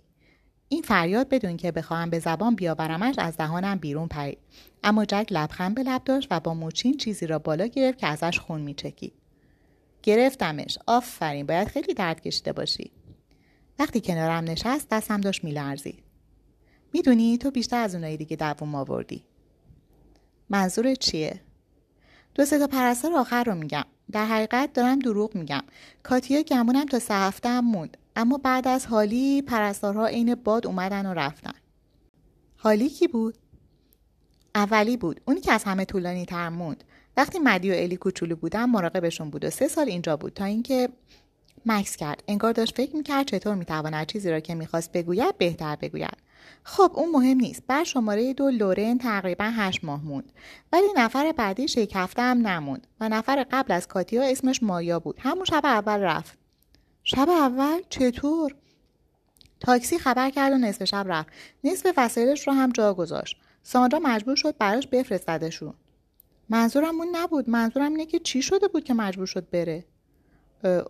[0.69, 4.37] این فریاد بدون که بخواهم به زبان بیاورمش از دهانم بیرون پرید.
[4.83, 8.39] اما جک لبخند به لب داشت و با موچین چیزی را بالا گرفت که ازش
[8.39, 9.13] خون میچکید.
[10.03, 10.77] گرفتمش.
[10.87, 11.45] آفرین.
[11.45, 12.91] باید خیلی درد کشیده باشی.
[13.79, 16.03] وقتی کنارم نشست دستم داشت میلرزید.
[16.93, 19.23] می‌دونی تو بیشتر از اونایی دیگه دووم آوردی.
[20.49, 21.41] منظور چیه؟
[22.35, 23.85] دو سه تا پرستار آخر رو میگم.
[24.11, 25.61] در حقیقت دارم دروغ میگم.
[26.03, 27.97] کاتیا گمونم تا سه هفته هم موند.
[28.15, 31.53] اما بعد از حالی پرستارها عین باد اومدن و رفتن.
[32.57, 33.37] حالی کی بود؟
[34.55, 35.21] اولی بود.
[35.25, 36.83] اونی که از همه طولانی تر موند.
[37.17, 40.89] وقتی مدی و الی کوچولو بودم مراقبشون بود و سه سال اینجا بود تا اینکه
[41.65, 42.23] مکس کرد.
[42.27, 46.17] انگار داشت فکر می‌کرد چطور می‌تواند چیزی را که می‌خواست بگوید بهتر بگوید.
[46.63, 47.63] خب اون مهم نیست.
[47.67, 50.31] بر شماره دو لورن تقریبا هشت ماه موند.
[50.73, 55.15] ولی نفر بعدی هفته هم نموند و نفر قبل از کاتیا اسمش مایا بود.
[55.19, 56.37] همون شب اول رفت.
[57.03, 58.55] شب اول؟ چطور؟
[59.59, 61.29] تاکسی خبر کرد و نصف شب رفت.
[61.63, 63.37] نصف وسایلش رو هم جا گذاشت.
[63.63, 65.73] ساندرا مجبور شد براش بفرستدشون.
[66.49, 67.49] منظورم اون نبود.
[67.49, 69.85] منظورم اینه که چی شده بود که مجبور شد بره؟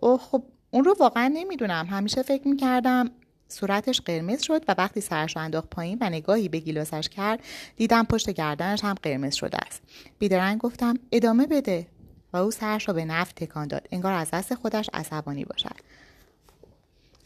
[0.01, 1.87] اوه خب اون رو واقعا نمی‌دونم.
[1.89, 3.11] همیشه فکر می‌کردم
[3.47, 7.39] صورتش قرمز شد و وقتی سرش رو انداخت پایین و نگاهی به گیلاسش کرد
[7.75, 9.81] دیدم پشت گردنش هم قرمز شده است.
[10.19, 11.87] بیدرنگ گفتم ادامه بده.
[12.33, 13.87] و او سرش رو به نفت تکان داد.
[13.91, 15.75] انگار از دست خودش عصبانی باشد.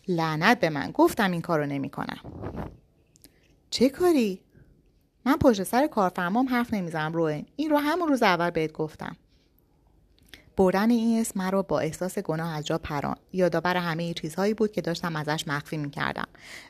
[0.08, 0.92] لعنت به من.
[0.92, 2.20] گفتم این کارو نمی‌کنم.
[3.70, 4.42] چه کاری؟
[5.26, 9.16] من پشت سر کارفرمام حرف نمی‌زنم روین این رو همون روز اول بهت گفتم.
[10.58, 13.16] بردن این اسم مرا با احساس گناه از جا پران.
[13.34, 16.28] یادآور همه چیزهایی بود که داشتم ازش مخفی می‌کردم.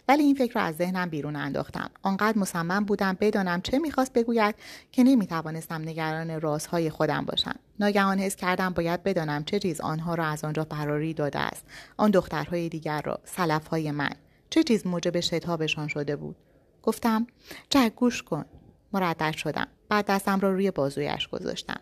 [0.08, 1.90] ولی این فکر را از ذهنم بیرون انداختم.
[2.02, 4.56] آنقدر مصمم بودم بدانم چه می‌خواست بگوید
[4.92, 7.56] که نمی‌توانستم نگران رازهای خودم باشم.
[7.80, 11.66] ناگهان حس کردم باید بدانم چه چیز آنها را از آنجا فراری داده است.
[11.98, 14.14] آن دخترهای دیگر را سلفهای من.
[14.50, 16.36] چه چیز موجب شتابشان شده بود؟
[16.84, 17.28] گفتم
[17.70, 18.46] جک گوش کن.
[18.94, 19.68] مردد شدم.
[19.90, 21.80] بعد دستم را روی بازویش گذاشتم.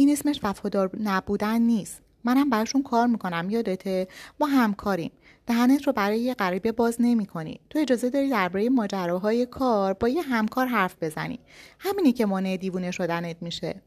[0.00, 2.02] این اسمش وفادار نبودن نیست.
[2.24, 4.08] منم براشون کار می‌کنم یادته؟
[4.40, 5.12] ما همکاریم.
[5.46, 7.60] دهنت رو برای یه غریبه باز نمی کنی.
[7.70, 11.38] تو اجازه داری درباره ماجراهای کار با یه همکار حرف بزنی.
[11.78, 13.82] همینی که مانع دیوونه شدنت میشه.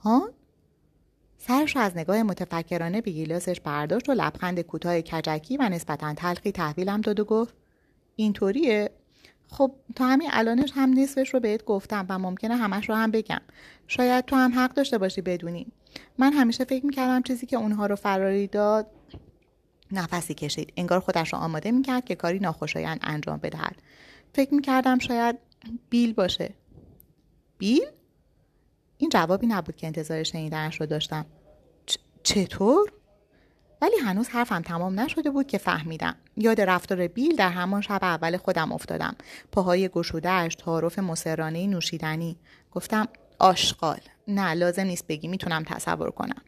[0.00, 0.30] ها؟
[1.38, 7.00] سرش از نگاه متفکرانه به گیلاسش برداشت و لبخند کوتاه کجکی و نسبتا تلخی تحویلم
[7.00, 7.54] داد و گفت
[8.16, 8.90] اینطوریه؟
[9.50, 13.40] خب تا همین الانش هم نصفش رو بهت گفتم و ممکنه همش رو هم بگم.
[13.86, 15.66] شاید تو هم حق داشته باشی بدونی.
[16.18, 18.86] من همیشه فکر می‌کردم چیزی که اونها رو فراری داد
[19.92, 20.72] نفسی کشید.
[20.76, 23.82] انگار خودش رو آماده می‌کرد که کاری ناخوشایند انجام بدهد.
[24.34, 25.38] فکر می‌کردم شاید
[25.90, 26.54] بیل باشه.
[27.58, 27.86] بیل؟
[28.98, 31.26] این جوابی نبود که انتظار شنیدنش رو داشتم.
[32.22, 32.92] چطور؟
[33.82, 36.16] ولی هنوز حرفم تمام نشده بود که فهمیدم.
[36.36, 39.16] یاد رفتار بیل در همان شب اول خودم افتادم.
[39.52, 42.36] پاهای گشودهاش تعارف مسررانه نوشیدنی.
[42.72, 43.08] گفتم
[43.38, 44.00] آشغال.
[44.28, 46.42] نه لازم نیست بگی می‌تونم تصور کنم.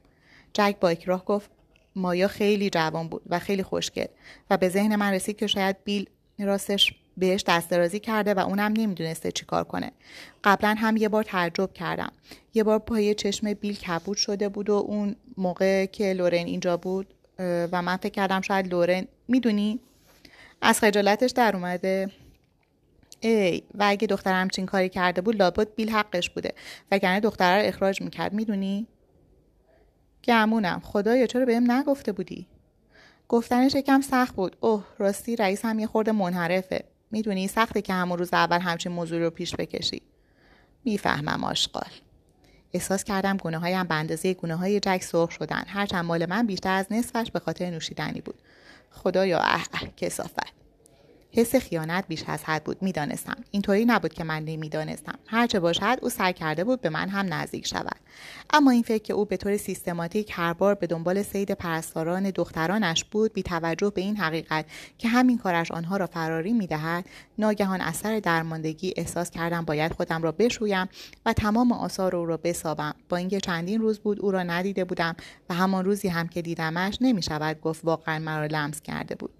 [0.53, 1.51] جک با اکراه گفت
[1.97, 4.07] مایا خیلی جوان بود و خیلی خوشگل
[4.51, 6.09] و به ذهن من رسید که شاید بیل
[6.39, 9.93] راستش بهش دست درازی کرده و اونم نمی‌دونسته چیکار کنه.
[10.45, 12.13] قبلا هم یه بار تعجب کردم.
[12.55, 17.15] یه بار پای چشم بیل کبود شده بود و اون موقع که لورن اینجا بود
[17.43, 19.81] و من فکر کردم شاید لورن می‌دونی؟
[20.63, 22.11] از خجالتش در اومده.
[23.21, 26.53] ای و اگه دخترم چین کاری کرده بود لابد بیل حقش بوده.
[26.91, 28.87] وگرنه دختره رو اخراج می‌کرد می‌دونی؟
[30.25, 30.81] گمونم.
[30.85, 32.47] خدایا چرا بهم نگفته بودی؟
[33.29, 34.57] گفتنش یکم سخت بود.
[34.61, 36.85] اوه راستی رئیس هم یه خورده منحرفه.
[37.11, 40.03] می‌دونی؟ سخته که همون روز اول همچین موضوع رو پیش بکشی.
[40.85, 41.91] می‌فهمم آشغال.
[42.73, 45.63] احساس کردم گونه هایم به اندازه گونه های جک سرخ شدن.
[45.67, 48.39] هرچند مال من بیشتر از نصفش به خاطر نوشیدنی بود.
[48.91, 50.60] خدایا اه اه کسافت.
[51.33, 53.37] حس خیانت بیش از حد بود می‌دانستم.
[53.51, 55.19] اینطوری نبود که من نمی‌دانستم.
[55.27, 57.97] هرچه باشد او سعی کرده بود به من هم نزدیک شود.
[58.53, 63.05] اما این فکر که او به طور سیستماتیک هر بار به دنبال سید پرستاران دخترانش
[63.05, 64.65] بود بی توجه به این حقیقت
[64.99, 67.05] که همین کارش آنها را فراری می‌دهد
[67.39, 70.89] ناگهان اثر درماندگی احساس کردم باید خودم را بشویم
[71.27, 72.95] و تمام آثار او را بسابم.
[73.09, 75.17] با اینکه چندین روز بود او را ندیده بودم
[75.51, 79.40] و همان روزی هم که دیدمش نمی‌شود گفت واقعا مرا لمس کرده بود.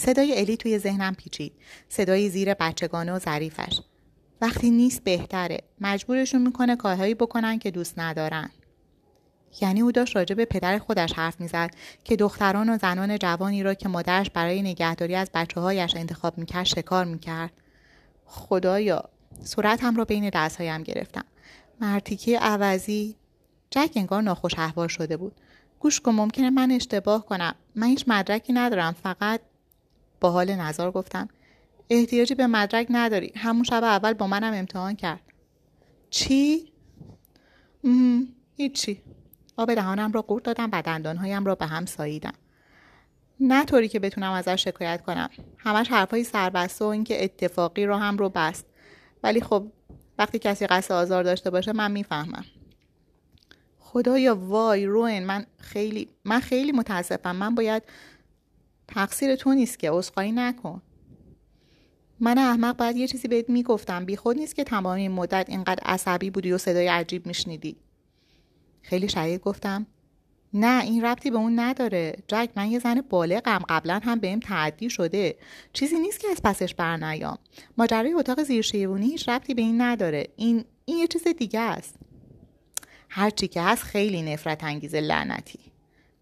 [0.00, 1.52] صدای الی توی ذهنم پیچید.
[1.88, 3.80] صدای زیر بچگانه و ظریفش.
[4.40, 5.58] وقتی نیست بهتره.
[5.80, 8.50] مجبورشون می‌کنه کارهایی بکنن که دوست ندارن.
[9.60, 11.70] یعنی او داشت راجع به پدر خودش حرف می‌زد
[12.04, 16.64] که دختران و زنان جوانی را که مادرش برای نگهداری از بچه هایش انتخاب می‌کرد
[16.64, 17.52] شکار می‌کرد.
[18.24, 19.04] خدایا
[19.44, 21.24] صورتم را بین دستهایم گرفتم.
[21.80, 23.16] مرتیکه عوضی.
[23.70, 25.32] جک انگار ناخوش احوال شده بود.
[25.80, 27.54] گوش کن ممکنه من اشتباه کنم.
[27.74, 29.40] من هیچ مدرکی ندارم فقط
[30.20, 31.28] با حال نظر گفتم
[31.90, 33.32] احتیاجی به مدرک نداری.
[33.36, 35.20] همون شب اول با منم امتحان کرد.
[36.10, 36.72] چی؟
[38.56, 39.02] هیچی.
[39.56, 42.32] آب دهانم را قورت دادم و دندانهایم را به هم ساییدم.
[43.40, 45.30] نه طوری که بتونم ازش شکایت کنم.
[45.58, 48.66] همش حرفهای سربسته و اینکه اتفاقی رو هم رو بست.
[49.22, 49.66] ولی خب
[50.18, 52.44] وقتی کسی قصد آزار داشته باشه من می‌فهمم.
[53.78, 57.36] خدایا وای روین من خیلی من خیلی متاسفم.
[57.36, 57.82] من باید
[58.94, 60.82] تقصیر تو نیست که عذرخواهی نکن.
[62.20, 64.04] من احمق باید یه چیزی بهت می‌گفتم.
[64.04, 67.76] بی خود نیست که تمام این مدت اینقدر عصبی بودی و صدای عجیب میشنیدی.
[68.82, 69.86] خیلی شدید گفتم.
[70.54, 72.16] نه این ربطی به اون نداره.
[72.28, 73.62] جک من یه زن بالغم.
[73.68, 75.36] قبلا هم بهم تعدی شده.
[75.72, 77.38] چیزی نیست که از پسش برنیام.
[77.78, 80.26] ماجرای اتاق زیر شیوونی هیچ ربطی به این نداره.
[80.36, 81.94] این این یه چیز دیگه است.
[83.08, 85.69] هرچی که هست خیلی نفرت انگیزه لعنتی.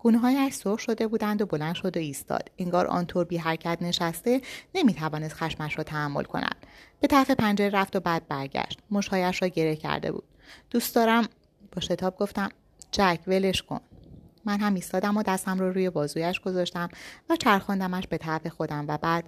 [0.08, 2.50] گونههایش سرخ شده بودند و بلند شد و ایستاد.
[2.58, 4.40] انگار آنطور بی حرکت نشسته
[4.74, 6.56] نمی‌توانست خشمش را تحمل کند.
[7.00, 8.78] به طرف پنجره رفت و بعد برگشت.
[8.90, 10.24] مشهایش را گره کرده بود.
[10.70, 11.28] دوست دارم
[11.72, 12.48] با شتاب گفتم
[12.92, 13.80] جک ولش کن.
[14.44, 16.88] من هم ایستادم و دستم رو روی بازویش گذاشتم
[17.30, 19.24] و چرخاندمش به طرف خودم و بعد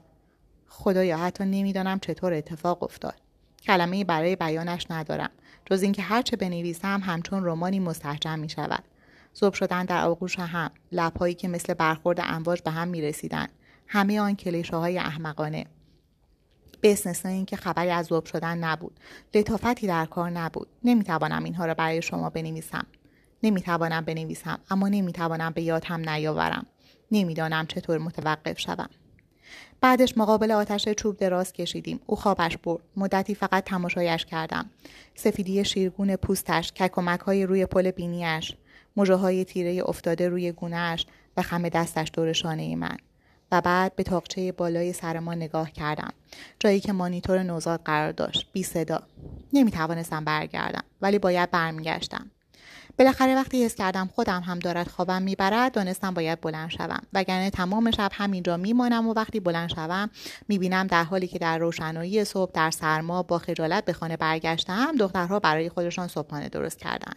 [0.68, 3.16] خدایا حتی نمی‌دانم چطور اتفاق افتاد.
[3.62, 5.30] کلمه برای بیانش ندارم.
[5.66, 8.84] جز اینکه هرچه بنویسم همچون رومانی مستحجم می شود
[9.32, 10.70] صبح شدن در آغوش هم.
[10.92, 13.46] لبهایی که مثل برخورد امواج به هم می رسیدن.
[13.86, 15.66] همه آن کلیشه های احمقانه.
[16.80, 19.00] به استثنای اینکه خبری از ذوب شدن نبود.
[19.34, 20.68] لطافتی در کار نبود.
[20.84, 22.86] نمی‌توانم اینها را برای شما بنویسم.
[23.42, 26.66] نمی‌توانم بنویسم اما نمی‌توانم به یاد هم نیاورم.
[27.12, 28.88] نمی‌دانم چطور متوقف شوم.
[29.80, 32.00] بعدش مقابل آتش چوب دراز کشیدیم.
[32.06, 32.82] او خوابش برد.
[32.96, 34.70] مدتی فقط تماشایش کردم.
[35.14, 38.56] سفیدی شیرگون پوستش ککمک های روی پل بینیش
[38.96, 42.96] مجه های تیره افتاده روی گونهش و خم دستش دور شانه من.
[43.52, 46.12] و بعد به تاقچه بالای سر ما نگاه کردم.
[46.60, 48.46] جایی که مانیتور نوزاد قرار داشت.
[48.52, 49.02] بی صدا.
[49.52, 50.84] نمی توانستم برگردم.
[51.02, 52.30] ولی باید برمیگشتم.
[52.98, 57.02] بالاخره وقتی حس کردم خودم هم دارد خوابم می‌برد دانستم باید بلند شوم.
[57.12, 60.10] وگرنه تمام شب همینجا میمانم و وقتی بلند شوم
[60.48, 65.38] می‌بینم در حالی که در روشنایی صبح در سرما با خجالت به خانه برگشتم دخترها
[65.38, 67.16] برای خودشان صبحانه درست کردند.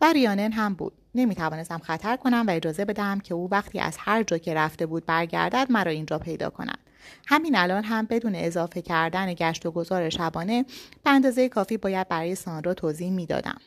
[0.00, 3.96] و ریانن هم بود نمی توانستم خطر کنم و اجازه بدم که او وقتی از
[3.98, 6.78] هر جا که رفته بود برگردد مرا اینجا پیدا کند
[7.26, 10.64] همین الان هم بدون اضافه کردن گشت و گذار شبانه
[11.04, 13.60] به اندازه کافی باید برای ساندرا توضیح می‌دادم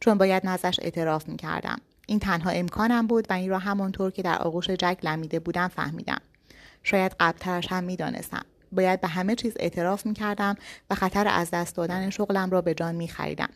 [0.00, 1.78] چون باید نزدش اعتراف می کردم.
[2.06, 6.20] این تنها امکانم بود و این را همانطور که در آغوش جک لمیده بودم فهمیدم.
[6.82, 8.42] شاید قبلترش هم می‌دانستم.
[8.72, 10.54] باید به همه چیز اعتراف می کردم
[10.90, 13.48] و خطر از دست دادن شغلم را به جان می خریدم.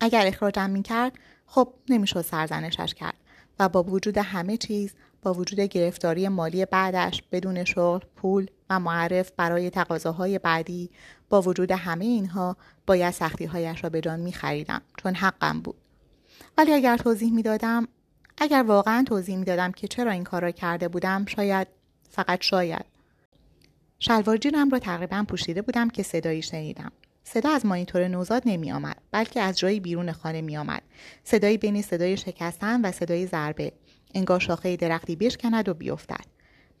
[0.00, 1.12] اگر اخراجم می کرد
[1.46, 3.14] خب نمی‌شد سرزنشش کرد
[3.58, 9.32] و با وجود همه چیز با وجود گرفتاری مالی بعدش بدون شغل پول و معرف
[9.36, 10.90] برای تقاضاهای بعدی
[11.28, 15.76] با وجود همه اینها باید سختیهایش را به جان می خریدم چون حقم بود.
[16.58, 17.88] ولی اگر توضیح می دادم
[18.38, 21.68] اگر واقعا توضیح می دادم که چرا این کار را کرده بودم شاید
[22.10, 22.84] فقط شاید.
[23.98, 26.92] شلوارجینم را تقریبا پوشیده بودم که صدایی شنیدم.
[27.32, 30.82] صدا از مانیتور نوزاد نمی آمد بلکه از جایی بیرون خانه می آمد
[31.24, 33.72] صدایی بین صدای شکستن و صدای ضربه.
[34.14, 36.24] انگار شاخه درختی بشکند و بیفتد.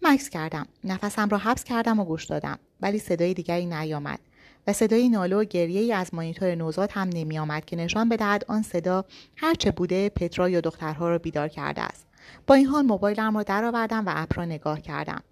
[0.02, 0.66] مکس کردم.
[0.84, 4.18] نفسم را حبس کردم و گوش دادم ولی صدای دیگری نیامد.
[4.66, 8.44] و صدای ناله و گریه ای از مانیتور نوزاد هم نمی آمد که نشان بدهد
[8.48, 9.04] آن صدا
[9.36, 12.06] هرچه بوده پترا یا دخترها را بیدار کرده است.
[12.46, 15.22] با این حال موبایلم را درآوردم و اپرا نگاه کردم.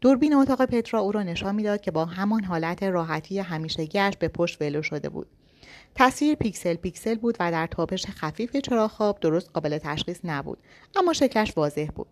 [0.00, 4.62] دوربین اتاق پترا او را نشان می‌داد که با همان حالت راحتی همیشگیاش به پشت
[4.62, 5.26] ولو شده بود.
[5.94, 10.58] تصویر پیکسل پیکسل بود و در تابش خفیف چراغ خواب درست قابل تشخیص نبود
[10.96, 12.06] اما شکلش واضح بود.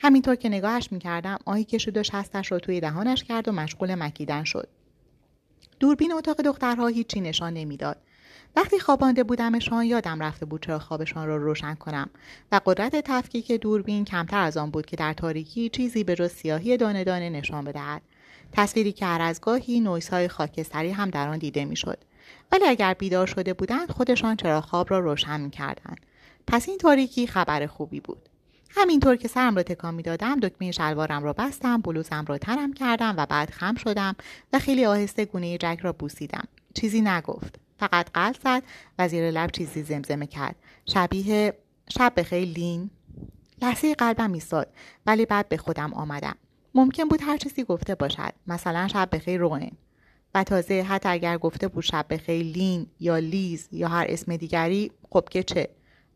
[0.00, 4.44] همینطور که نگاهش می‌کردم آهی کشید و شستش را توی دهانش کرد و مشغول مکیدن
[4.44, 4.68] شد.
[5.80, 7.96] دوربین اتاق دخترها هیچی نشان نمی‌داد.
[8.56, 12.10] وقتی خوابانده بودمشان یادم رفته بود چرا خوابشان را رو روشن کنم
[12.52, 16.76] و قدرت تفکیک دوربین کمتر از آن بود که در تاریکی چیزی به جز سیاهی
[16.76, 18.02] دانه دانه نشان بدهد.
[18.52, 21.98] تصویری که هر از گاهی نویسهای خاکستری هم در آن دیده می‌شد.
[22.52, 26.00] ولی اگر بیدار شده بودند خودشان چرا خواب را روشن می‌کردند.
[26.46, 28.28] پس این تاریکی خبر خوبی بود.
[28.70, 33.26] همینطور که سرم را تکان می‌دادم دکمه شلوارم را بستم بلوزم را تنم کردم و
[33.26, 34.16] بعد خم شدم
[34.52, 36.44] و خیلی آهسته گونه جک را بوسیدم.
[36.74, 37.61] چیزی نگفت.
[37.82, 38.62] فقط قلب زد
[38.98, 40.56] و زیر لب چیزی زمزمه کرد.
[40.86, 41.54] شبیه
[41.88, 42.90] شب بخیر لین.
[43.62, 44.68] لحظه قلبم ایستاد
[45.06, 46.36] ولی بعد به خودم آمدم.
[46.74, 48.32] ممکن بود هر چیزی گفته باشد.
[48.46, 49.70] مثلا شب بخیر روئن.
[50.34, 54.92] و تازه حتی اگر گفته بود شب بخیر لین یا لیز یا هر اسم دیگری
[55.10, 55.68] خب که چه؟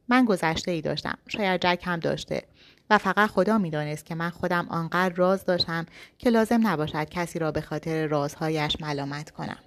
[0.08, 1.18] من گذشته ای داشتم.
[1.28, 2.42] شاید جک هم داشته.
[2.90, 5.86] و فقط خدا می‌دانست که من خودم آنقدر راز داشتم
[6.18, 9.58] که لازم نباشد کسی را به خاطر رازهایش ملامت کنم.